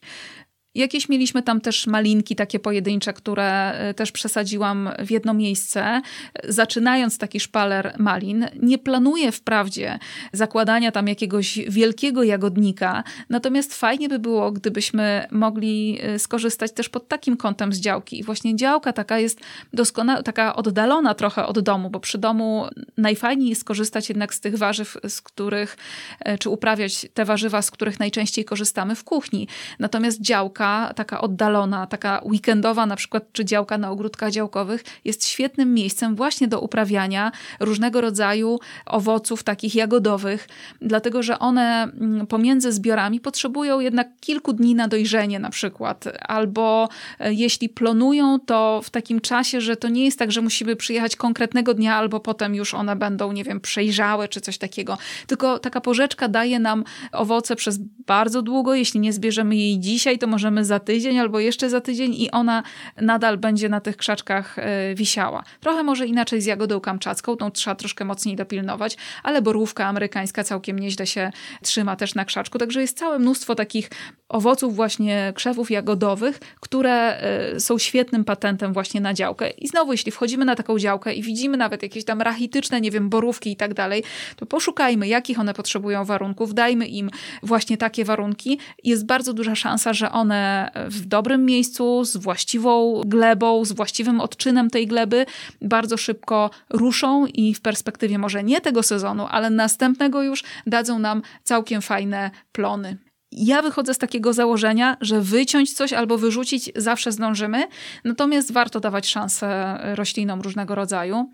[0.75, 6.03] Jakieś mieliśmy tam też malinki takie pojedyncze, które e, też przesadziłam w jedno miejsce.
[6.45, 9.99] Zaczynając taki szpaler malin, nie planuję wprawdzie
[10.33, 17.09] zakładania tam jakiegoś wielkiego jagodnika, natomiast fajnie by było, gdybyśmy mogli e, skorzystać też pod
[17.09, 18.19] takim kątem z działki.
[18.19, 19.41] I właśnie działka taka jest
[19.73, 24.59] doskonała, taka oddalona trochę od domu, bo przy domu najfajniej jest korzystać jednak z tych
[24.59, 25.77] warzyw, z których,
[26.21, 29.49] e, czy uprawiać te warzywa, z których najczęściej korzystamy w kuchni.
[29.79, 35.27] Natomiast działka działka, taka oddalona, taka weekendowa na przykład, czy działka na ogródkach działkowych, jest
[35.27, 40.49] świetnym miejscem właśnie do uprawiania różnego rodzaju owoców takich jagodowych,
[40.81, 46.89] dlatego że one mm, pomiędzy zbiorami potrzebują jednak kilku dni na dojrzenie na przykład, albo
[47.19, 51.17] e, jeśli plonują, to w takim czasie, że to nie jest tak, że musimy przyjechać
[51.17, 55.81] konkretnego dnia, albo potem już one będą, nie wiem, przejrzałe czy coś takiego, tylko taka
[55.81, 60.81] porzeczka daje nam owoce przez bardzo długo, jeśli nie zbierzemy jej dzisiaj, to możemy za
[60.81, 62.63] tydzień albo jeszcze za tydzień i ona
[63.01, 65.43] nadal będzie na tych krzaczkach e, wisiała.
[65.61, 70.79] Trochę może inaczej z jagodą kamczacką, tą trzeba troszkę mocniej dopilnować, ale borówka amerykańska całkiem
[70.79, 71.31] nieźle się
[71.63, 73.91] trzyma też na krzaczku, także jest całe mnóstwo takich
[74.29, 79.51] owoców właśnie krzewów jagodowych, które e, są świetnym patentem właśnie na działkę.
[79.51, 83.09] I znowu, jeśli wchodzimy na taką działkę i widzimy nawet jakieś tam rachityczne, nie wiem,
[83.09, 84.03] borówki i tak dalej,
[84.37, 87.11] to poszukajmy, jakich one potrzebują warunków, dajmy im
[87.43, 88.59] właśnie takie warunki.
[88.85, 94.71] Jest bardzo duża szansa, że one w dobrym miejscu, z właściwą glebą, z właściwym odczynem
[94.71, 95.27] tej gleby
[95.63, 101.23] bardzo szybko ruszą i w perspektywie może nie tego sezonu, ale następnego już dadzą nam
[101.43, 103.04] całkiem fajne plony.
[103.37, 107.69] Ja wychodzę z takiego założenia, że wyciąć coś albo wyrzucić zawsze zdążymy,
[108.05, 111.31] natomiast warto dawać szansę roślinom różnego rodzaju.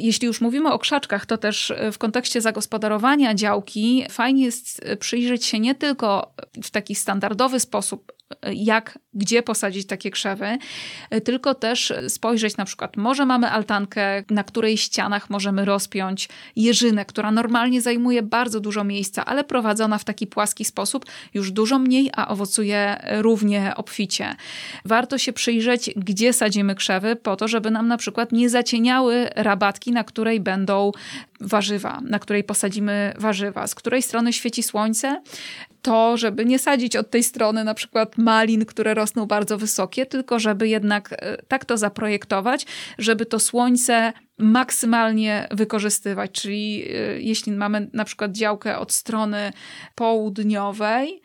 [0.00, 5.60] Jeśli już mówimy o krzaczkach, to też w kontekście zagospodarowania działki fajnie jest przyjrzeć się
[5.60, 8.12] nie tylko w taki standardowy sposób
[8.52, 10.58] jak, gdzie posadzić takie krzewy,
[11.24, 17.30] tylko też spojrzeć na przykład, może mamy altankę, na której ścianach możemy rozpiąć jeżynę, która
[17.30, 22.28] normalnie zajmuje bardzo dużo miejsca, ale prowadzona w taki płaski sposób już dużo mniej, a
[22.28, 24.34] owocuje równie obficie.
[24.84, 29.92] Warto się przyjrzeć, gdzie sadzimy krzewy, po to, żeby nam na przykład nie zacieniały rabatki,
[29.92, 30.92] na której będą
[31.40, 35.22] warzywa, na której posadzimy warzywa, z której strony świeci słońce,
[35.84, 40.38] to, żeby nie sadzić od tej strony na przykład malin, które rosną bardzo wysokie, tylko
[40.38, 42.66] żeby jednak e, tak to zaprojektować,
[42.98, 46.30] żeby to słońce maksymalnie wykorzystywać.
[46.32, 49.52] Czyli e, jeśli mamy na przykład działkę od strony
[49.94, 51.22] południowej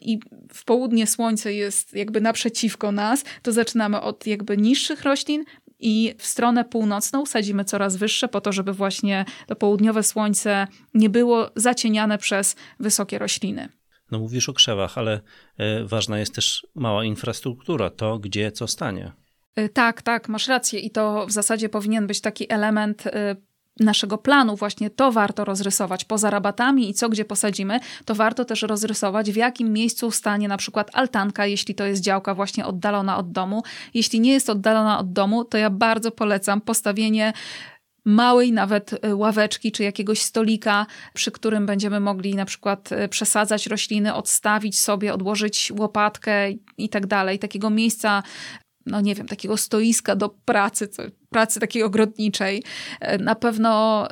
[0.00, 0.20] i
[0.52, 5.44] w południe słońce jest jakby naprzeciwko nas, to zaczynamy od jakby niższych roślin,
[5.80, 11.10] i w stronę północną sadzimy coraz wyższe po to, żeby właśnie to południowe słońce nie
[11.10, 13.68] było zacieniane przez wysokie rośliny.
[14.10, 15.20] No mówisz o krzewach, ale
[15.58, 19.12] e, ważna jest też mała infrastruktura, to gdzie co stanie.
[19.56, 23.36] E, tak, tak, masz rację i to w zasadzie powinien być taki element e,
[23.80, 26.04] naszego planu, właśnie to warto rozrysować.
[26.04, 30.56] Poza rabatami i co gdzie posadzimy, to warto też rozrysować, w jakim miejscu stanie na
[30.56, 33.62] przykład altanka, jeśli to jest działka właśnie oddalona od domu.
[33.94, 37.32] Jeśli nie jest oddalona od domu, to ja bardzo polecam postawienie
[38.04, 43.66] małej nawet e, ławeczki czy jakiegoś stolika, przy którym będziemy mogli na przykład e, przesadzać
[43.66, 47.38] rośliny, odstawić sobie, odłożyć łopatkę i tak dalej.
[47.38, 48.22] Takiego miejsca
[48.86, 50.88] no nie wiem, takiego stoiska do pracy,
[51.30, 52.62] pracy takiej ogrodniczej.
[53.00, 54.06] E, na pewno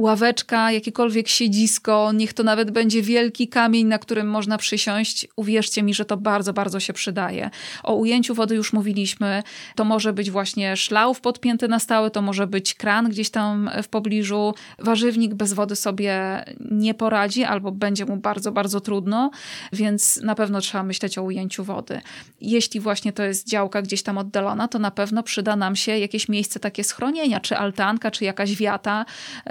[0.00, 5.28] ławeczka, jakiekolwiek siedzisko, niech to nawet będzie wielki kamień, na którym można przysiąść.
[5.36, 7.50] Uwierzcie mi, że to bardzo, bardzo się przydaje.
[7.82, 9.42] O ujęciu wody już mówiliśmy.
[9.74, 13.88] To może być właśnie szlauf podpięty na stałe, to może być kran gdzieś tam w
[13.88, 14.54] pobliżu.
[14.78, 19.30] Warzywnik bez wody sobie nie poradzi albo będzie mu bardzo, bardzo trudno,
[19.72, 22.00] więc na pewno trzeba myśleć o ujęciu wody.
[22.40, 26.28] Jeśli właśnie to jest działka gdzieś tam oddalona, to na pewno przyda nam się jakieś
[26.28, 29.04] miejsce takie schronienia, czy altanka, czy jakaś wiata,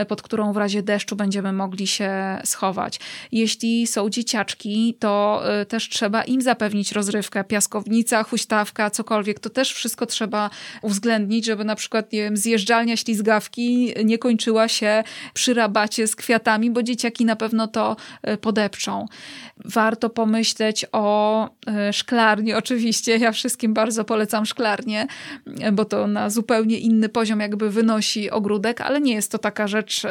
[0.08, 2.12] pod którą którą w razie deszczu będziemy mogli się
[2.44, 3.00] schować.
[3.32, 9.40] Jeśli są dzieciaczki, to y, też trzeba im zapewnić rozrywkę, piaskownica, huśtawka, cokolwiek.
[9.40, 10.50] To też wszystko trzeba
[10.82, 16.72] uwzględnić, żeby na przykład, nie wiem, zjeżdżalnia ślizgawki nie kończyła się przy rabacie z kwiatami,
[16.72, 17.96] bo dzieciaki na pewno to
[18.30, 19.06] y, podepczą.
[19.66, 21.46] Warto pomyśleć o
[21.90, 23.18] y, szklarni, oczywiście.
[23.18, 25.08] Ja wszystkim bardzo polecam szklarnię,
[25.72, 30.06] bo to na zupełnie inny poziom jakby wynosi ogródek, ale nie jest to taka rzecz,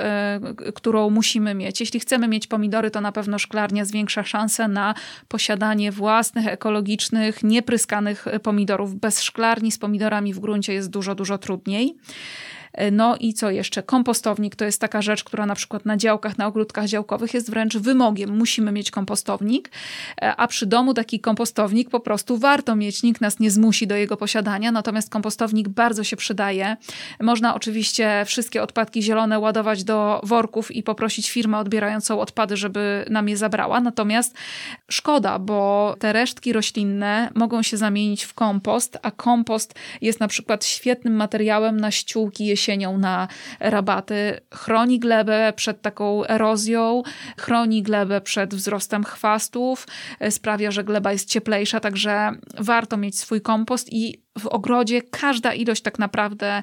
[0.74, 1.80] którą musimy mieć.
[1.80, 4.94] Jeśli chcemy mieć pomidory, to na pewno szklarnia zwiększa szanse na
[5.28, 8.94] posiadanie własnych, ekologicznych, niepryskanych pomidorów.
[8.94, 11.96] Bez szklarni z pomidorami w gruncie jest dużo, dużo trudniej.
[12.92, 13.82] No i co jeszcze?
[13.82, 17.76] Kompostownik to jest taka rzecz, która na przykład na działkach, na ogródkach działkowych jest wręcz
[17.76, 18.36] wymogiem.
[18.36, 19.70] Musimy mieć kompostownik,
[20.36, 23.02] a przy domu taki kompostownik po prostu warto mieć.
[23.02, 26.76] Nikt nas nie zmusi do jego posiadania, natomiast kompostownik bardzo się przydaje.
[27.20, 33.28] Można oczywiście wszystkie odpadki zielone ładować do worków i poprosić firmę odbierającą odpady, żeby nam
[33.28, 33.80] je zabrała.
[33.80, 34.34] Natomiast
[34.90, 40.64] szkoda, bo te resztki roślinne mogą się zamienić w kompost, a kompost jest na przykład
[40.64, 43.28] świetnym materiałem na ściółki jesienią na
[43.60, 44.40] rabaty.
[44.54, 47.02] Chroni glebę przed taką erozją,
[47.38, 49.86] chroni glebę przed wzrostem chwastów,
[50.30, 55.82] sprawia, że gleba jest cieplejsza, także warto mieć swój kompost i w ogrodzie każda ilość
[55.82, 56.60] tak naprawdę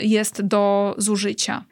[0.00, 1.64] jest do zużycia.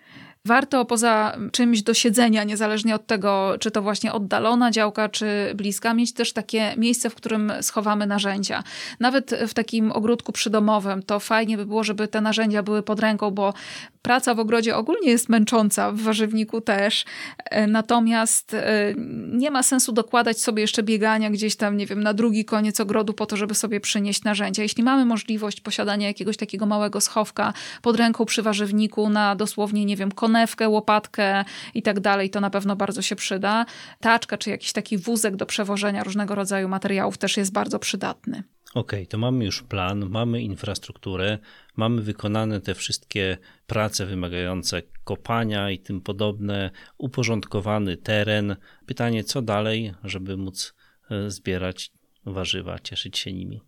[0.48, 5.94] Warto poza czymś do siedzenia, niezależnie od tego, czy to właśnie oddalona działka, czy bliska,
[5.94, 8.62] mieć też takie miejsce, w którym schowamy narzędzia.
[9.00, 13.30] Nawet w takim ogródku przydomowym to fajnie by było, żeby te narzędzia były pod ręką,
[13.30, 13.54] bo
[14.02, 17.04] praca w ogrodzie ogólnie jest męcząca, w warzywniku też.
[17.44, 18.94] E, natomiast e,
[19.38, 23.14] nie ma sensu dokładać sobie jeszcze biegania gdzieś tam, nie wiem, na drugi koniec ogrodu
[23.14, 24.62] po to, żeby sobie przynieść narzędzia.
[24.62, 29.96] Jeśli mamy możliwość posiadania jakiegoś takiego małego schowka pod ręką przy warzywniku na dosłownie, nie
[29.96, 33.66] wiem, konewkę, łopatkę i tak dalej, to na pewno bardzo się przyda.
[34.00, 38.42] Taczka czy jakiś taki wózek do przewożenia różnego rodzaju materiałów też jest bardzo przydatny.
[38.74, 41.38] Okay, to mamy już plan, mamy infrastrukturę,
[41.76, 48.56] mamy wykonane te wszystkie prace wymagające kopania i tym podobne, uporządkowany teren.
[48.86, 50.74] Pytanie, co dalej, żeby móc
[51.10, 51.92] e, zbierać
[52.26, 53.60] warzywa, cieszyć się nimi?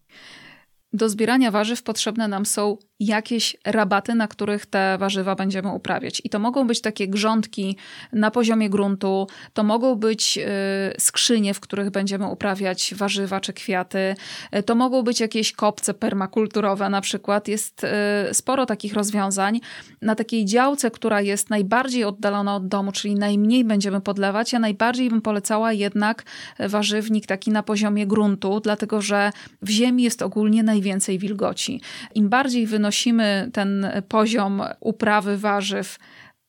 [0.93, 6.23] Do zbierania warzyw potrzebne nam są jakieś rabaty, na których te warzywa będziemy uprawiać.
[6.25, 7.77] I to mogą być takie grządki
[8.13, 14.15] na poziomie gruntu, to mogą być y, skrzynie, w których będziemy uprawiać warzywa czy kwiaty,
[14.57, 17.49] y, to mogą być jakieś kopce permakulturowe na przykład.
[17.49, 17.89] Jest y,
[18.35, 19.61] sporo takich rozwiązań.
[20.03, 25.11] Na takiej działce, która jest najbardziej oddalona od domu, czyli najmniej będziemy podlewać, ja najbardziej
[25.11, 26.23] bym polecała jednak
[26.59, 29.33] warzywnik taki na poziomie gruntu, dlatego że
[29.63, 31.81] w ziemi jest ogólnie najwięcej wilgoci.
[32.15, 35.98] Im bardziej wynosimy podnosimy ten poziom uprawy warzyw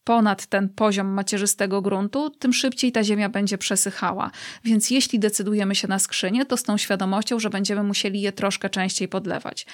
[0.04, 4.32] ponad ten poziom macierzystego gruntu, tym szybciej ta ziemia będzie przesychała.
[4.64, 8.70] Więc jeśli decydujemy się na skrzynię, to z tą świadomością, że będziemy musieli je troszkę
[8.70, 9.66] częściej podlewać.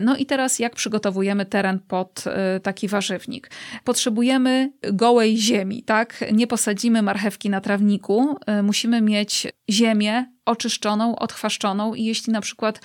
[0.00, 2.24] No i teraz jak przygotowujemy teren pod
[2.56, 3.50] y, taki warzywnik?
[3.84, 6.24] Potrzebujemy gołej ziemi, tak?
[6.32, 8.36] Nie posadzimy marchewki na trawniku.
[8.58, 12.80] Y, musimy mieć ziemię oczyszczoną, odchwaszczoną i jeśli na przykład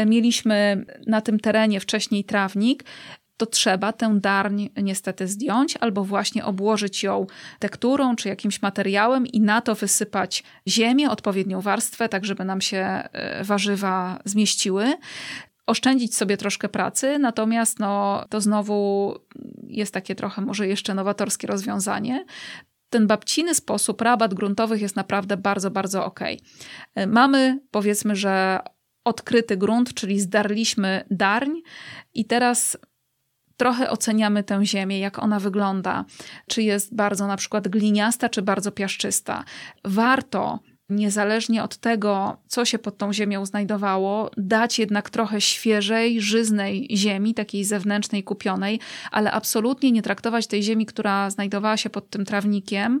[0.00, 2.84] y, mieliśmy na tym terenie wcześniej trawnik,
[3.36, 7.26] to trzeba tę darń niestety zdjąć albo właśnie obłożyć ją
[7.58, 12.78] tekturą czy jakimś materiałem i na to wysypać ziemię, odpowiednią warstwę, tak żeby nam się
[12.78, 14.94] e, warzywa zmieściły
[15.66, 19.14] oszczędzić sobie troszkę pracy, natomiast no, to znowu
[19.66, 22.24] jest takie trochę może jeszcze nowatorskie rozwiązanie.
[22.92, 26.20] Ten babciny sposób rabat gruntowych jest naprawdę bardzo, bardzo ok.
[27.06, 28.60] Mamy powiedzmy, że
[29.04, 31.52] odkryty grunt, czyli zdarliśmy darń
[32.14, 32.78] i teraz
[33.56, 36.04] trochę oceniamy tę ziemię, jak ona wygląda,
[36.48, 39.44] czy jest bardzo na przykład gliniasta, czy bardzo piaszczysta.
[39.84, 40.58] Warto
[40.96, 47.34] niezależnie od tego, co się pod tą ziemią znajdowało, dać jednak trochę świeżej, żyznej ziemi,
[47.34, 53.00] takiej zewnętrznej, kupionej, ale absolutnie nie traktować tej ziemi, która znajdowała się pod tym trawnikiem,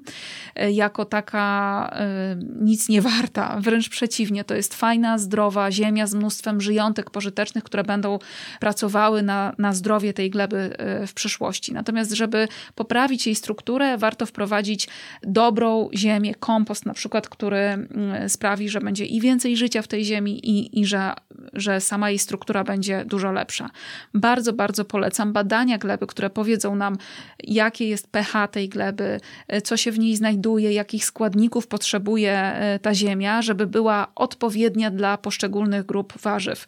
[0.54, 1.96] e, jako taka
[2.32, 3.56] y, nic nie warta.
[3.60, 8.18] Wręcz przeciwnie, to jest fajna, zdrowa ziemia z mnóstwem żyjątek pożytecznych, które będą
[8.60, 11.72] pracowały na, na zdrowie tej gleby e, w przyszłości.
[11.72, 14.88] Natomiast, żeby poprawić jej strukturę, warto wprowadzić
[15.22, 17.81] dobrą ziemię, kompost na przykład, który
[18.28, 21.12] sprawi, że będzie i więcej życia w tej ziemi, i, i że
[21.52, 23.70] że sama jej struktura będzie dużo lepsza.
[24.14, 26.96] Bardzo, bardzo polecam badania gleby, które powiedzą nam,
[27.44, 29.20] jakie jest pH tej gleby,
[29.64, 35.86] co się w niej znajduje, jakich składników potrzebuje ta ziemia, żeby była odpowiednia dla poszczególnych
[35.86, 36.66] grup warzyw.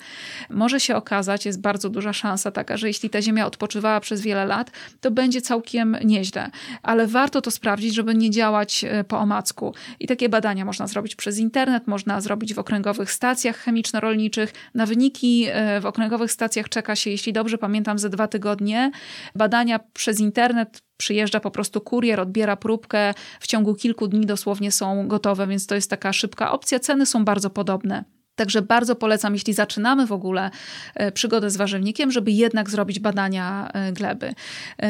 [0.51, 4.45] Może się okazać, jest bardzo duża szansa taka, że jeśli ta ziemia odpoczywała przez wiele
[4.45, 6.51] lat, to będzie całkiem nieźle,
[6.83, 9.75] ale warto to sprawdzić, żeby nie działać po omacku.
[10.01, 14.53] I takie badania można zrobić przez internet, można zrobić w okręgowych stacjach chemiczno-rolniczych.
[14.75, 18.91] Na wyniki e, w okręgowych stacjach czeka się, jeśli dobrze pamiętam, ze dwa tygodnie.
[19.35, 25.09] Badania przez internet przyjeżdża po prostu kurier, odbiera próbkę, w ciągu kilku dni dosłownie są
[25.09, 26.81] gotowe, więc to jest taka szybka opcja.
[26.81, 28.05] Ceny są bardzo podobne.
[28.37, 30.51] Także bardzo polecam, jeśli zaczynamy w ogóle
[30.95, 34.35] e, przygodę z warzywnikiem, żeby jednak zrobić badania e, gleby.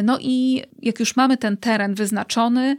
[0.03, 2.77] No i jak już mamy ten teren wyznaczony,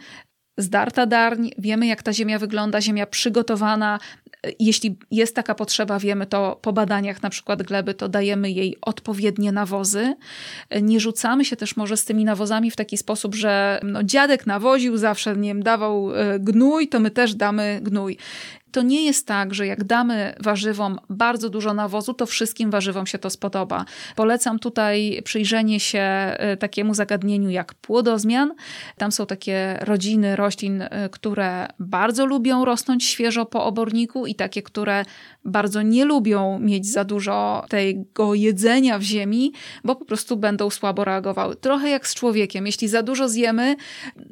[0.58, 4.00] zdarta darń, wiemy jak ta ziemia wygląda, ziemia przygotowana.
[4.60, 9.52] Jeśli jest taka potrzeba, wiemy to po badaniach na przykład gleby, to dajemy jej odpowiednie
[9.52, 10.16] nawozy.
[10.82, 14.98] Nie rzucamy się też może z tymi nawozami w taki sposób, że no, dziadek nawoził
[14.98, 18.18] zawsze, nie wiem, dawał gnój, to my też damy gnój
[18.76, 23.18] to nie jest tak, że jak damy warzywom bardzo dużo nawozu, to wszystkim warzywom się
[23.18, 23.86] to spodoba.
[24.16, 28.54] Polecam tutaj przyjrzenie się e, takiemu zagadnieniu jak płodozmian.
[28.98, 34.62] Tam są takie rodziny roślin, e, które bardzo lubią rosnąć świeżo po oborniku i takie,
[34.62, 35.06] które
[35.46, 39.54] bardzo nie lubią mieć za dużo tego jedzenia w ziemi,
[39.84, 41.56] bo po prostu będą słabo reagowały.
[41.56, 42.66] Trochę jak z człowiekiem.
[42.66, 43.76] Jeśli za dużo zjemy,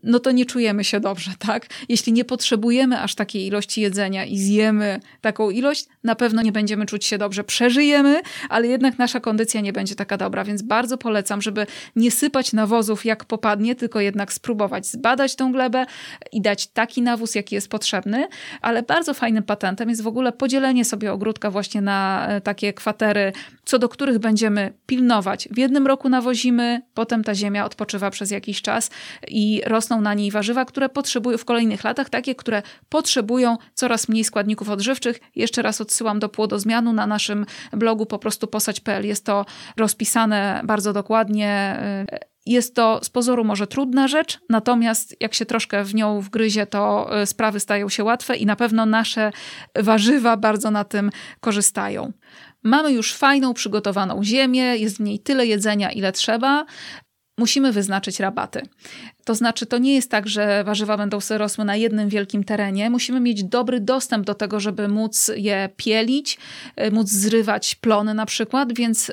[0.03, 1.67] no to nie czujemy się dobrze, tak?
[1.89, 6.85] Jeśli nie potrzebujemy aż takiej ilości jedzenia i zjemy taką ilość, na pewno nie będziemy
[6.85, 7.43] czuć się dobrze.
[7.43, 12.53] Przeżyjemy, ale jednak nasza kondycja nie będzie taka dobra, więc bardzo polecam, żeby nie sypać
[12.53, 15.85] nawozów jak popadnie, tylko jednak spróbować zbadać tą glebę
[16.31, 18.27] i dać taki nawóz, jaki jest potrzebny,
[18.61, 23.33] ale bardzo fajnym patentem jest w ogóle podzielenie sobie ogródka właśnie na e, takie kwatery,
[23.65, 25.49] co do których będziemy pilnować.
[25.51, 28.89] W jednym roku nawozimy, potem ta ziemia odpoczywa przez jakiś czas
[29.27, 34.23] i rosną na niej warzywa, które potrzebują w kolejnych latach, takie, które potrzebują coraz mniej
[34.23, 35.19] składników odżywczych.
[35.35, 39.05] Jeszcze raz odsyłam do płodozmianu na naszym blogu po prostu posać.pl.
[39.05, 39.45] Jest to
[39.77, 41.77] rozpisane bardzo dokładnie.
[42.45, 47.09] Jest to z pozoru może trudna rzecz, natomiast jak się troszkę w nią wgryzie, to
[47.21, 49.31] e, sprawy stają się łatwe i na pewno nasze
[49.75, 52.13] warzywa bardzo na tym korzystają.
[52.63, 56.65] Mamy już fajną, przygotowaną ziemię, jest w niej tyle jedzenia, ile trzeba.
[57.37, 58.61] Musimy wyznaczyć rabaty.
[59.25, 62.89] To znaczy, to nie jest tak, że warzywa będą sobie rosły na jednym wielkim terenie.
[62.89, 66.37] Musimy mieć dobry dostęp do tego, żeby móc je pielić,
[66.75, 69.11] e, móc zrywać plony na przykład, więc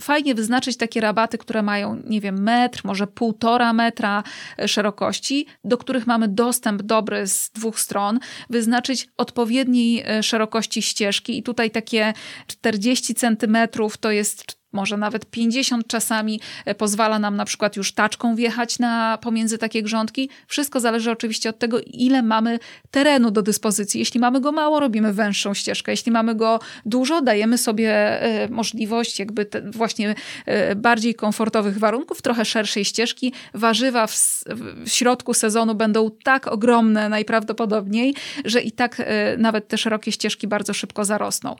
[0.00, 4.22] fajnie wyznaczyć takie rabaty, które mają, nie wiem, metr, może półtora metra
[4.66, 8.18] szerokości, do których mamy dostęp dobry z dwóch stron,
[8.50, 11.38] wyznaczyć odpowiedniej e, szerokości ścieżki.
[11.38, 12.12] I tutaj takie
[12.46, 18.34] 40 centymetrów to jest może nawet 50 czasami e, pozwala nam na przykład już taczką
[18.34, 20.30] wjechać na, pomiędzy takie grządki.
[20.46, 22.58] Wszystko zależy oczywiście od tego, ile mamy
[22.90, 24.00] terenu do dyspozycji.
[24.00, 25.92] Jeśli mamy go mało, robimy węższą ścieżkę.
[25.92, 27.90] Jeśli mamy go dużo, dajemy sobie
[28.22, 30.14] e, możliwość jakby właśnie
[30.46, 33.32] e, bardziej komfortowych warunków, trochę szerszej ścieżki.
[33.54, 34.44] Warzywa w,
[34.84, 39.02] w środku sezonu będą tak ogromne najprawdopodobniej, że i tak
[39.38, 41.56] nawet te szerokie ścieżki bardzo szybko zarosną.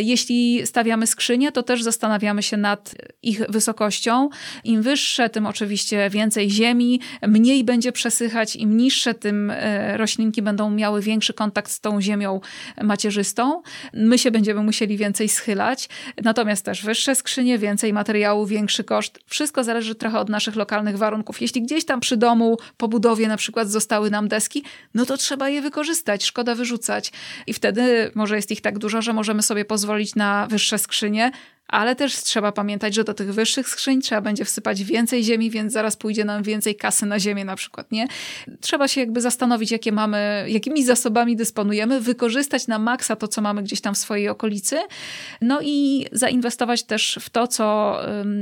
[0.00, 4.28] Jeśli stawiamy skrzynię, to też zastanawiamy się nad ich wysokością.
[4.64, 10.70] Im wyższe, tym oczywiście więcej ziemi, mniej będzie przesychać, im niższe, tym e, roślinki będą
[10.70, 12.40] miały większy kontakt z tą ziemią
[12.82, 13.62] macierzystą.
[13.92, 15.88] My się będziemy musieli więcej schylać,
[16.22, 19.18] natomiast też wyższe skrzynie, więcej materiału, większy koszt.
[19.26, 21.40] Wszystko zależy trochę od naszych lokalnych warunków.
[21.40, 25.48] Jeśli gdzieś tam przy domu, po budowie na przykład zostały nam deski, no to trzeba
[25.48, 27.12] je wykorzystać, szkoda wyrzucać.
[27.46, 31.30] I wtedy może jest ich tak dużo, że możemy sobie pozwolić na wyższe skrzynie,
[31.70, 35.72] ale też trzeba pamiętać, że do tych wyższych skrzyń trzeba będzie wsypać więcej ziemi, więc
[35.72, 38.06] zaraz pójdzie nam więcej kasy na ziemię na przykład, nie?
[38.60, 43.62] Trzeba się jakby zastanowić, jakie mamy, jakimi zasobami dysponujemy, wykorzystać na maksa to, co mamy
[43.62, 44.76] gdzieś tam w swojej okolicy,
[45.40, 47.96] no i zainwestować też w to, co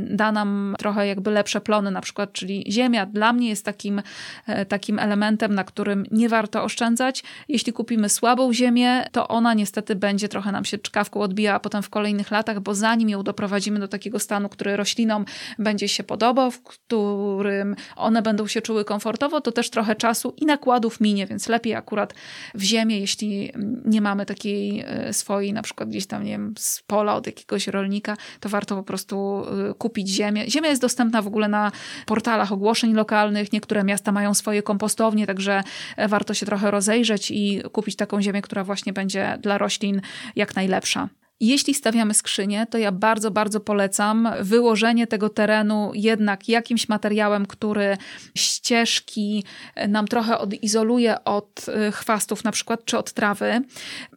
[0.06, 4.02] da nam trochę jakby lepsze plony na przykład, czyli ziemia dla mnie jest takim,
[4.46, 7.22] e, takim elementem, na którym nie warto oszczędzać.
[7.48, 11.90] Jeśli kupimy słabą ziemię, to ona niestety będzie trochę nam się czkawką odbijała potem w
[11.90, 15.24] kolejnych latach, bo zanim ją doprowadzimy do takiego stanu, który roślinom
[15.58, 20.46] będzie się podobał, w którym one będą się czuły komfortowo, to też trochę czasu i
[20.46, 22.14] nakładów minie, więc lepiej akurat
[22.54, 23.52] w ziemię, jeśli
[23.84, 27.66] nie mamy takiej e, swojej, na przykład gdzieś tam, nie wiem, z pola od jakiegoś
[27.66, 30.50] rolnika, to warto po prostu e, kupić ziemię.
[30.50, 31.72] Ziemia jest dostępna w ogóle na
[32.06, 35.62] portalach ogłoszeń lokalnych, niektóre miasta mają swoje kompostownie, także
[35.96, 40.00] e, warto się trochę rozejrzeć i kupić taką ziemię, która właśnie będzie dla roślin
[40.36, 41.08] jak najlepsza.
[41.40, 47.96] Jeśli stawiamy skrzynię, to ja bardzo, bardzo polecam wyłożenie tego terenu jednak jakimś materiałem, który
[48.36, 49.44] ścieżki
[49.88, 53.60] nam trochę odizoluje od y, chwastów, na przykład, czy od trawy.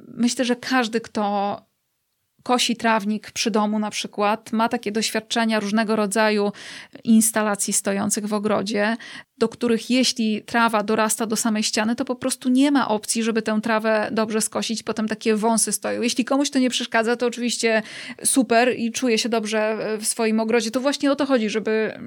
[0.08, 1.58] Myślę, że każdy, kto
[2.44, 6.52] kosi trawnik przy domu na przykład, ma takie doświadczenia różnego rodzaju
[7.04, 8.98] instalacji stojących w ogrodzie,
[9.38, 13.42] do których jeśli trawa dorasta do samej ściany, to po prostu nie ma opcji, żeby
[13.42, 16.02] tę trawę dobrze skosić, potem takie wąsy stoją.
[16.02, 17.82] Jeśli komuś to nie przeszkadza, to oczywiście
[18.24, 20.72] super i czuje się dobrze w swoim ogrodzie.
[20.72, 22.00] To właśnie o to chodzi, żeby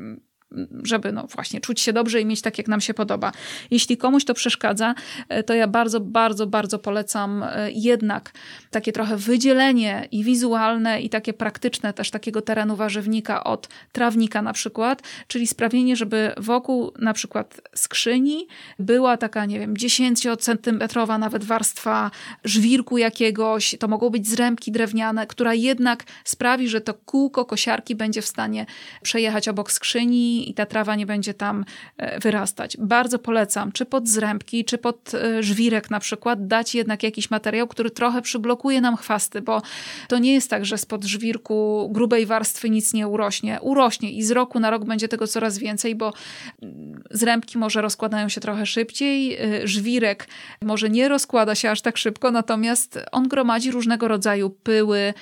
[0.82, 3.32] żeby no właśnie czuć się dobrze i mieć tak, jak nam się podoba.
[3.70, 4.94] Jeśli komuś to przeszkadza,
[5.28, 8.32] e, to ja bardzo, bardzo, bardzo polecam e, jednak
[8.70, 14.52] takie trochę wydzielenie i wizualne, i takie praktyczne też takiego terenu warzywnika od trawnika na
[14.52, 18.46] przykład, czyli sprawienie, żeby wokół na przykład skrzyni
[18.78, 22.10] była taka, nie wiem, 10-centymetrowa nawet warstwa
[22.44, 28.22] żwirku jakiegoś, to mogą być zrębki drewniane, która jednak sprawi, że to kółko kosiarki będzie
[28.22, 28.66] w stanie
[29.02, 31.64] przejechać obok skrzyni i ta trawa nie będzie tam
[31.96, 32.76] e, wyrastać.
[32.76, 37.68] Bardzo polecam, czy pod zrębki, czy pod e, żwirek na przykład, dać jednak jakiś materiał,
[37.68, 39.62] który trochę przyblokuje nam chwasty, bo
[40.08, 43.58] to nie jest tak, że spod żwirku grubej warstwy nic nie urośnie.
[43.60, 46.12] Urośnie i z roku na rok będzie tego coraz więcej, bo
[46.62, 50.28] mm, zrębki może rozkładają się trochę szybciej, e, żwirek
[50.62, 55.14] może nie rozkłada się aż tak szybko, natomiast on gromadzi różnego rodzaju pyły,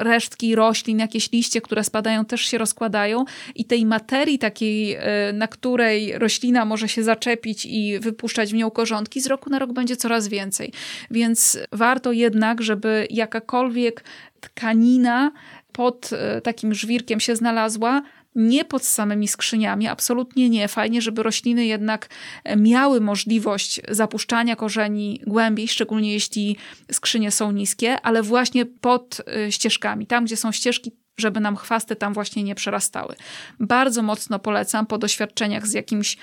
[0.00, 3.24] resztki roślin, jakieś liście, które spadają, też się rozkładają
[3.54, 8.70] i tej materii takiej, e, na której roślina może się zaczepić i wypuszczać w nią
[8.70, 10.72] korzonki, z roku na rok będzie coraz więcej.
[11.10, 14.04] Więc warto jednak, żeby jakakolwiek
[14.40, 15.32] tkanina
[15.72, 18.02] pod e, takim żwirkiem się znalazła,
[18.34, 20.68] nie pod samymi skrzyniami, absolutnie nie.
[20.68, 22.08] Fajnie, żeby rośliny jednak
[22.56, 26.56] miały możliwość zapuszczania korzeni głębiej, szczególnie jeśli
[26.92, 31.96] skrzynie są niskie, ale właśnie pod y, ścieżkami, tam gdzie są ścieżki, żeby nam chwasty
[31.96, 33.14] tam właśnie nie przerastały.
[33.60, 36.16] Bardzo mocno polecam po doświadczeniach z jakimś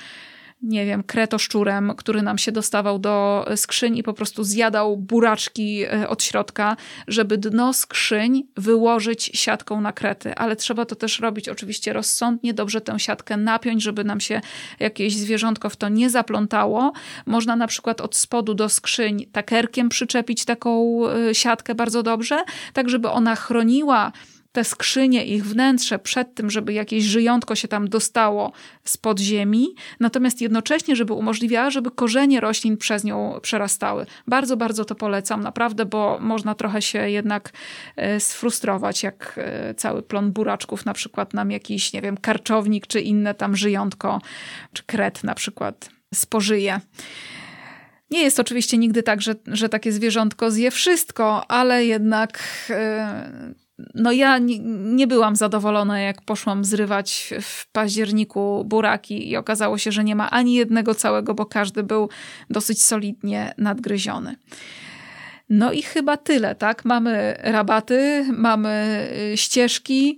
[0.62, 6.10] nie wiem, kretoszczurem, który nam się dostawał do skrzyń i po prostu zjadał buraczki e,
[6.10, 6.78] od środka,
[7.08, 10.36] żeby dno skrzyń wyłożyć siatką na krety.
[10.36, 14.42] Ale trzeba to też robić oczywiście rozsądnie, dobrze tę siatkę napiąć, żeby nam się
[14.80, 16.94] jakieś zwierzątko w to nie zaplątało.
[17.26, 22.44] Można na przykład od spodu do skrzyń takerkiem przyczepić taką e, siatkę bardzo dobrze,
[22.74, 24.12] tak żeby ona chroniła
[24.58, 28.52] te skrzynie, ich wnętrze przed tym, żeby jakieś żyjątko się tam dostało
[28.84, 29.68] z podziemi,
[30.00, 34.06] natomiast jednocześnie, żeby umożliwiała, żeby korzenie roślin przez nią przerastały.
[34.28, 37.54] Bardzo, bardzo to polecam, naprawdę, bo można trochę się jednak
[37.96, 43.02] e, sfrustrować, jak e, cały plon buraczków na przykład nam jakiś, nie wiem, karczownik czy
[43.02, 44.22] inne tam żyjątko,
[44.74, 46.80] czy kret na przykład spożyje.
[48.12, 52.40] Nie jest oczywiście nigdy tak, że, że takie zwierzątko zje wszystko, ale jednak
[52.70, 54.60] yy, no ja nie,
[54.96, 60.30] nie, byłam zadowolona, jak poszłam zrywać w październiku buraki i okazało się, że nie ma
[60.30, 62.10] ani jednego całego, bo każdy był
[62.50, 64.36] dosyć solidnie nadgryziony.
[65.50, 66.86] No i chyba tyle, tak?
[66.86, 70.18] Mamy rabaty, mamy y, ścieżki,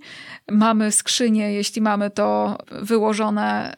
[0.50, 3.76] mamy skrzynie, jeśli mamy to wyłożone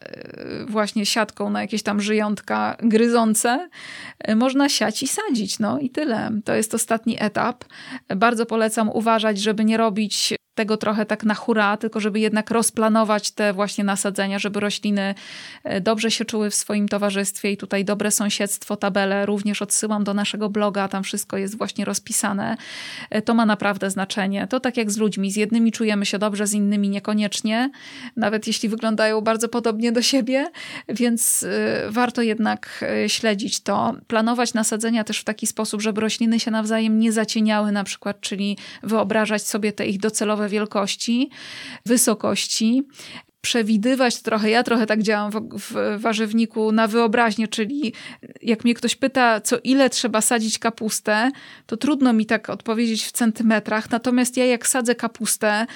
[0.63, 3.69] y, właśnie siatką na jakieś tam żyjątka gryzące.
[4.29, 6.31] Y, można siać i sadzić, no i tyle.
[6.45, 7.65] To jest ostatni etap.
[8.17, 13.31] Bardzo polecam uważać, żeby nie robić tego trochę tak na hura, tylko żeby jednak rozplanować
[13.31, 15.15] te właśnie nasadzenia, żeby rośliny
[15.65, 20.15] e, dobrze się czuły w swoim towarzystwie i tutaj dobre sąsiedztwo, tabele również odsyłam do
[20.15, 22.57] naszego bloga, tam wszystko jest właśnie rozpisane.
[23.11, 24.47] E, to ma naprawdę znaczenie.
[24.47, 27.71] To tak jak z ludźmi, z jednymi czujemy się dobrze, z innymi niekoniecznie,
[28.17, 30.51] nawet jeśli wyglądają bardzo podobnie do siebie,
[30.89, 33.95] więc e, warto jednak śledzić to.
[34.07, 38.57] Planować nasadzenia też w taki sposób, żeby rośliny się nawzajem nie zacieniały na przykład, czyli
[38.83, 41.31] wyobrażać sobie te ich docelowe wielkości,
[41.87, 42.83] wysokości,
[43.43, 44.51] przewidywać trochę.
[44.51, 47.93] Ja trochę tak działam w, w, warzywniku na wyobraźnię, czyli
[48.43, 51.31] jak mnie ktoś pyta, co ile trzeba sadzić kapustę,
[51.67, 53.91] to trudno mi tak odpowiedzieć w centymetrach.
[53.91, 55.67] Natomiast ja jak sadzę kapustę,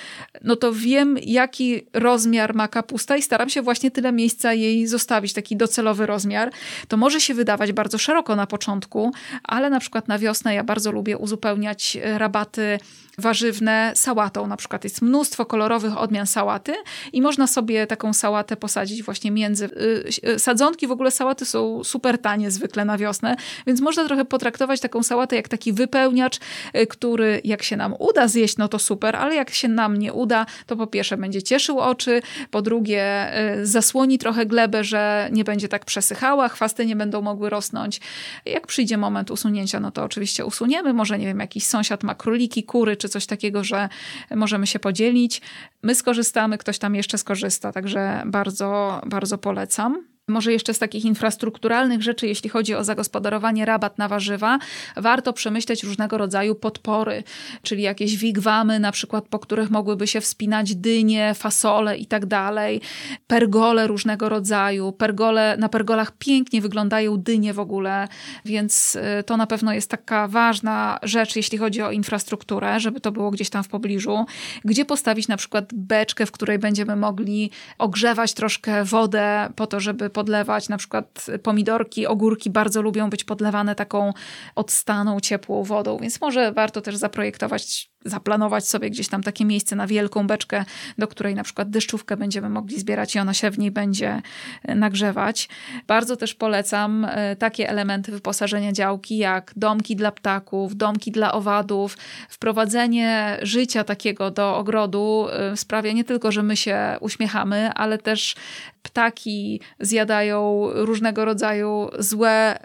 [0.43, 5.33] no to wiem, jaki rozmiar ma kapusta i staram się właśnie tyle miejsca jej zostawić,
[5.33, 6.53] taki docelowy rozmiar.
[6.89, 9.13] To może się wydawać bardzo szeroko na początku,
[9.43, 12.79] ale na przykład na wiosnę ja bardzo lubię uzupełniać rabaty
[13.19, 14.47] warzywne sałatą.
[14.47, 16.75] Na przykład jest mnóstwo kolorowych odmian sałaty
[17.13, 19.65] i można sobie taką sałatę posadzić właśnie między.
[19.65, 23.37] Y, y, sadzonki, w ogóle sałaty są super tanie zwykle na wiosnę,
[23.67, 28.29] więc można trochę potraktować taką sałatę jak taki wypełniacz, y, który jak się nam uda
[28.29, 31.81] zjeść, no to super, ale jak się nam nie uda, to po pierwsze będzie cieszył
[31.81, 33.33] oczy, po drugie
[33.63, 38.01] zasłoni trochę glebę, że nie będzie tak przesychała, chwasty nie będą mogły rosnąć.
[38.45, 40.93] Jak przyjdzie moment usunięcia, no to oczywiście usuniemy.
[40.93, 43.89] Może, nie wiem, jakiś sąsiad ma króliki, kury czy coś takiego, że
[44.31, 45.41] możemy się podzielić.
[45.83, 50.16] My skorzystamy, ktoś tam jeszcze skorzysta, także bardzo, bardzo polecam.
[50.29, 54.59] Może jeszcze z takich infrastrukturalnych rzeczy, jeśli chodzi o zagospodarowanie rabat na warzywa,
[54.97, 57.23] warto przemyśleć różnego rodzaju podpory,
[57.63, 62.81] czyli jakieś wigwamy, na przykład po których mogłyby się wspinać dynie, fasole i tak dalej,
[63.27, 64.93] pergole różnego rodzaju.
[64.93, 68.09] Pergole, na pergolach pięknie wyglądają dynie w ogóle,
[68.45, 73.13] więc y, to na pewno jest taka ważna rzecz, jeśli chodzi o infrastrukturę, żeby to
[73.13, 74.27] było gdzieś tam w pobliżu.
[74.65, 80.11] Gdzie postawić na przykład beczkę, w której będziemy mogli ogrzewać troszkę wodę po to, żeby
[80.17, 80.69] podlewać.
[80.69, 84.13] Na przykład pomidorki, ogórki bardzo lubią być podlewane taką
[84.55, 89.87] odstaną, ciepłą wodą, więc może warto też zaprojektować zaplanować sobie gdzieś tam takie miejsce na
[89.87, 90.65] wielką beczkę,
[90.99, 94.23] do której na przykład deszczówkę będziemy mogli zbierać i ona się w niej będzie
[94.63, 95.49] e, nagrzewać.
[95.87, 101.97] Bardzo też polecam e, takie elementy wyposażenia działki, jak domki dla ptaków, domki dla owadów.
[102.29, 108.35] Wprowadzenie życia takiego do ogrodu e, sprawia nie tylko, że my się uśmiechamy, ale też
[108.83, 112.59] ptaki zjadają różnego rodzaju złe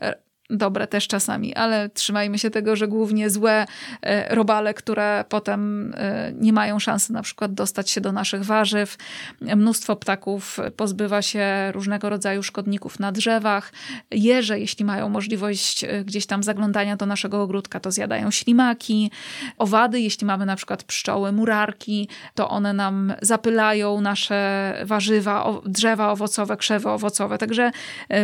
[0.52, 3.66] dobre też czasami, ale trzymajmy się tego, że głównie złe
[4.02, 8.98] e, robale, które potem e, nie mają szansy na przykład dostać się do naszych warzyw.
[9.42, 13.74] Mnóstwo ptaków pozbywa się różnego rodzaju szkodników na drzewach.
[14.12, 19.12] Jeże, jeśli mają możliwość e, gdzieś tam zaglądania do naszego ogródka, to zjadają ślimaki.
[19.58, 26.58] Owady, jeśli mamy na przykład pszczoły, murarki, to one nam zapylają nasze warzywa, drzewa owocowe,
[26.58, 27.38] krzewy owocowe.
[27.38, 27.72] Także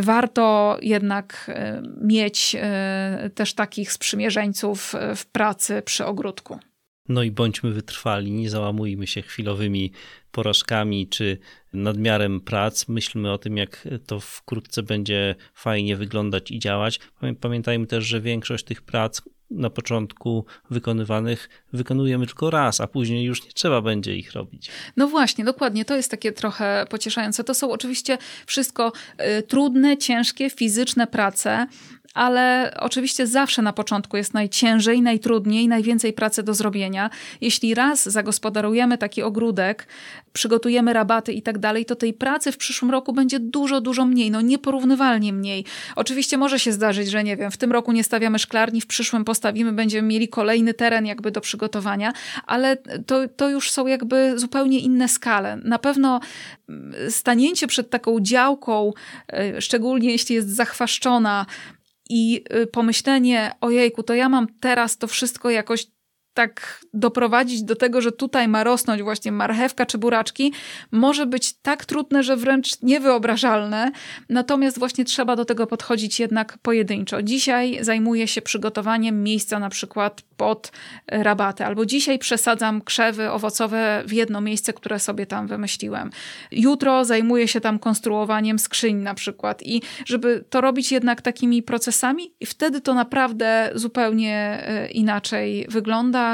[0.02, 1.52] warto jednak
[2.02, 6.60] mieć mieć e, też takich sprzymierzeńców e, w pracy przy ogródku.
[7.10, 9.92] No i bądźmy wytrwali, nie załamujmy się chwilowymi
[10.32, 11.38] porażkami czy
[11.74, 12.88] nadmiarem prac.
[12.88, 17.00] Myślmy o tym, jak to wkrótce będzie fajnie wyglądać i działać.
[17.42, 23.46] Pamiętajmy też, że większość tych prac na początku wykonywanych wykonujemy tylko raz, a później już
[23.46, 24.70] nie trzeba będzie ich robić.
[24.98, 25.86] No właśnie, dokładnie.
[25.86, 27.44] To jest takie trochę pocieszające.
[27.44, 28.92] To są oczywiście wszystko
[29.40, 31.68] y, trudne, ciężkie, fizyczne prace,
[32.18, 37.10] ale oczywiście zawsze na początku jest najciężej, najtrudniej, najwięcej pracy do zrobienia.
[37.42, 39.88] Jeśli raz zagospodarujemy taki ogródek,
[40.34, 44.32] przygotujemy rabaty i tak dalej, to tej pracy w przyszłym roku będzie dużo, dużo mniej,
[44.32, 45.66] no nieporównywalnie mniej.
[45.96, 49.26] Oczywiście może się zdarzyć, że nie wiem, w tym roku nie stawiamy szklarni, w przyszłym
[49.26, 52.14] postawimy, będziemy mieli kolejny teren jakby do przygotowania,
[52.46, 55.58] ale to, to już są jakby zupełnie inne skale.
[55.64, 56.20] Na pewno
[56.70, 58.94] mm, stanięcie przed taką działką,
[59.34, 61.46] e, szczególnie jeśli jest zachwaszczona,
[62.10, 65.88] i y, pomyślenie, ojejku, to ja mam teraz to wszystko jakoś
[66.38, 70.54] tak doprowadzić do tego, że tutaj ma rosnąć właśnie marchewka czy buraczki,
[70.92, 73.92] może być tak trudne, że wręcz niewyobrażalne.
[74.30, 77.22] Natomiast właśnie trzeba do tego podchodzić jednak pojedynczo.
[77.22, 80.72] Dzisiaj zajmuję się przygotowaniem miejsca na przykład pod
[81.08, 86.10] rabaty, albo dzisiaj przesadzam krzewy owocowe w jedno miejsce, które sobie tam wymyśliłem.
[86.52, 92.34] Jutro zajmuję się tam konstruowaniem skrzyń na przykład i żeby to robić jednak takimi procesami
[92.40, 96.27] i wtedy to naprawdę zupełnie e, inaczej wygląda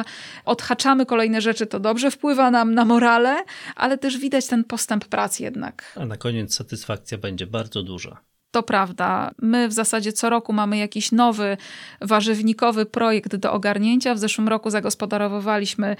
[0.46, 3.44] odhaczamy kolejne rzeczy, to dobrze wpływa nam na morale,
[3.76, 5.94] ale też widać ten postęp prac jednak.
[5.96, 8.18] A na koniec satysfakcja będzie bardzo duża.
[8.54, 9.32] To prawda.
[9.42, 11.58] My w zasadzie co roku mamy jakiś nowy
[12.02, 14.16] warzywnikowy projekt do ogarnięcia.
[14.16, 15.96] W zeszłym roku zagospodarowywaliśmy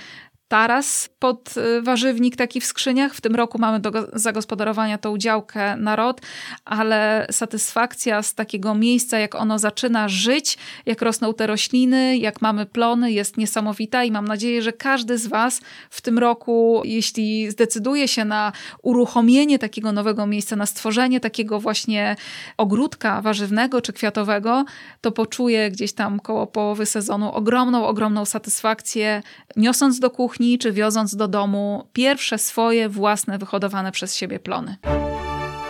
[0.54, 3.16] taras pod y, warzywnik taki w skrzyniach.
[3.16, 6.22] W tym roku mamy do zagospodarowania tą działkę na rod,
[6.66, 12.66] ale satysfakcja z takiego miejsca, jak ono zaczyna żyć, jak rosną te rośliny, jak mamy
[12.66, 18.08] plony, jest niesamowita i mam nadzieję, że każdy z Was w tym roku, jeśli zdecyduje
[18.08, 18.52] się na
[18.82, 22.16] uruchomienie takiego nowego miejsca, na stworzenie takiego właśnie
[22.58, 24.66] ogródka warzywnego czy kwiatowego,
[25.02, 29.24] to poczuje gdzieś tam koło połowy sezonu ogromną, ogromną satysfakcję,
[29.58, 34.78] niosąc do kuchni czy wioząc do domu pierwsze swoje własne wyhodowane przez siebie plony.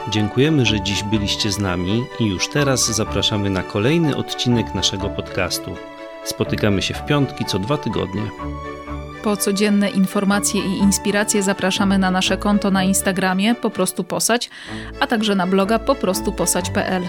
[0.10, 5.76] Dziękujemy, że dziś byliście z nami i już teraz zapraszamy na kolejny odcinek naszego podcastu.
[6.24, 8.22] Spotykamy się w piątki co dwa tygodnie.
[9.24, 14.50] Po codzienne informacje i inspiracje zapraszamy na nasze konto na Instagramie po prostu posać,
[15.00, 17.04] a także na bloga poprostuposać.pl.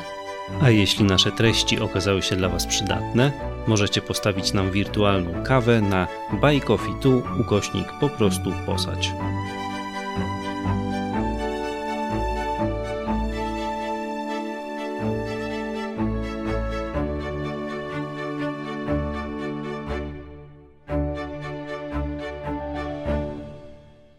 [0.63, 3.33] A jeśli nasze treści okazały się dla Was przydatne,
[3.67, 6.07] możecie postawić nam wirtualną kawę na
[6.41, 6.95] buycoffee
[7.41, 9.13] ukośnik po prostu posać.